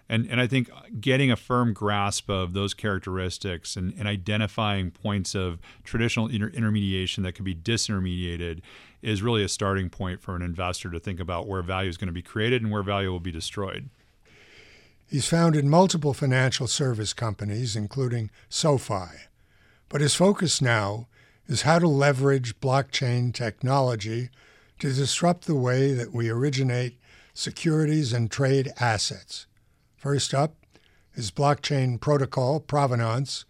And, 0.09 0.27
and 0.29 0.39
I 0.39 0.47
think 0.47 0.69
getting 0.99 1.31
a 1.31 1.35
firm 1.35 1.73
grasp 1.73 2.29
of 2.29 2.53
those 2.53 2.73
characteristics 2.73 3.75
and, 3.75 3.93
and 3.97 4.07
identifying 4.07 4.91
points 4.91 5.33
of 5.33 5.59
traditional 5.83 6.27
inter- 6.27 6.49
intermediation 6.49 7.23
that 7.23 7.35
can 7.35 7.45
be 7.45 7.55
disintermediated 7.55 8.61
is 9.01 9.21
really 9.21 9.43
a 9.43 9.49
starting 9.49 9.89
point 9.89 10.21
for 10.21 10.35
an 10.35 10.41
investor 10.41 10.91
to 10.91 10.99
think 10.99 11.19
about 11.19 11.47
where 11.47 11.61
value 11.61 11.89
is 11.89 11.97
going 11.97 12.07
to 12.07 12.13
be 12.13 12.21
created 12.21 12.61
and 12.61 12.71
where 12.71 12.83
value 12.83 13.11
will 13.11 13.19
be 13.19 13.31
destroyed. 13.31 13.89
He's 15.07 15.27
founded 15.27 15.65
multiple 15.65 16.13
financial 16.13 16.67
service 16.67 17.13
companies, 17.13 17.75
including 17.75 18.29
SoFi. 18.49 19.29
But 19.89 20.01
his 20.01 20.15
focus 20.15 20.61
now 20.61 21.07
is 21.47 21.63
how 21.63 21.79
to 21.79 21.87
leverage 21.87 22.59
blockchain 22.59 23.33
technology 23.33 24.29
to 24.83 24.91
disrupt 24.91 25.45
the 25.45 25.55
way 25.55 25.93
that 25.93 26.11
we 26.11 26.27
originate 26.27 26.99
securities 27.33 28.11
and 28.11 28.29
trade 28.29 28.69
assets. 28.81 29.45
First 29.95 30.33
up, 30.33 30.55
is 31.15 31.31
blockchain 31.31 32.01
protocol, 32.01 32.59
Provenance, 32.59 33.45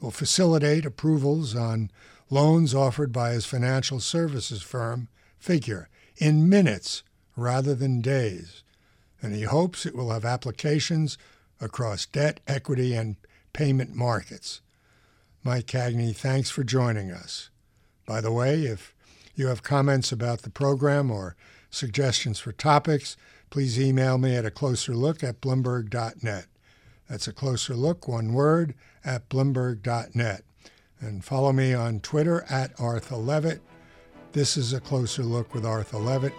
will 0.00 0.10
facilitate 0.10 0.86
approvals 0.86 1.54
on 1.54 1.90
loans 2.30 2.74
offered 2.74 3.12
by 3.12 3.32
his 3.32 3.44
financial 3.44 4.00
services 4.00 4.62
firm, 4.62 5.08
Figure, 5.38 5.90
in 6.16 6.48
minutes 6.48 7.02
rather 7.36 7.74
than 7.74 8.00
days. 8.00 8.62
And 9.20 9.34
he 9.34 9.42
hopes 9.42 9.84
it 9.84 9.94
will 9.94 10.10
have 10.10 10.24
applications 10.24 11.18
across 11.60 12.06
debt, 12.06 12.40
equity, 12.48 12.94
and 12.94 13.16
payment 13.52 13.94
markets. 13.94 14.62
Mike 15.44 15.66
Cagney, 15.66 16.16
thanks 16.16 16.48
for 16.48 16.64
joining 16.64 17.10
us. 17.10 17.50
By 18.06 18.22
the 18.22 18.32
way, 18.32 18.62
if 18.62 18.94
you 19.38 19.46
have 19.46 19.62
comments 19.62 20.10
about 20.12 20.42
the 20.42 20.50
program 20.50 21.10
or 21.10 21.36
suggestions 21.70 22.40
for 22.40 22.52
topics, 22.52 23.16
please 23.50 23.80
email 23.80 24.18
me 24.18 24.34
at 24.36 24.44
a 24.44 24.50
closer 24.50 24.94
look 24.94 25.22
at 25.22 25.40
bloomberg.net. 25.40 26.46
That's 27.08 27.28
a 27.28 27.32
closer 27.32 27.74
look, 27.74 28.06
one 28.06 28.32
word, 28.32 28.74
at 29.04 29.28
bloomberg.net. 29.28 30.44
And 31.00 31.24
follow 31.24 31.52
me 31.52 31.72
on 31.72 32.00
Twitter 32.00 32.44
at 32.50 32.72
Arthur 32.78 33.16
Levitt. 33.16 33.62
This 34.32 34.56
is 34.56 34.72
a 34.72 34.80
closer 34.80 35.22
look 35.22 35.54
with 35.54 35.64
Arthur 35.64 35.98
Levitt. 35.98 36.34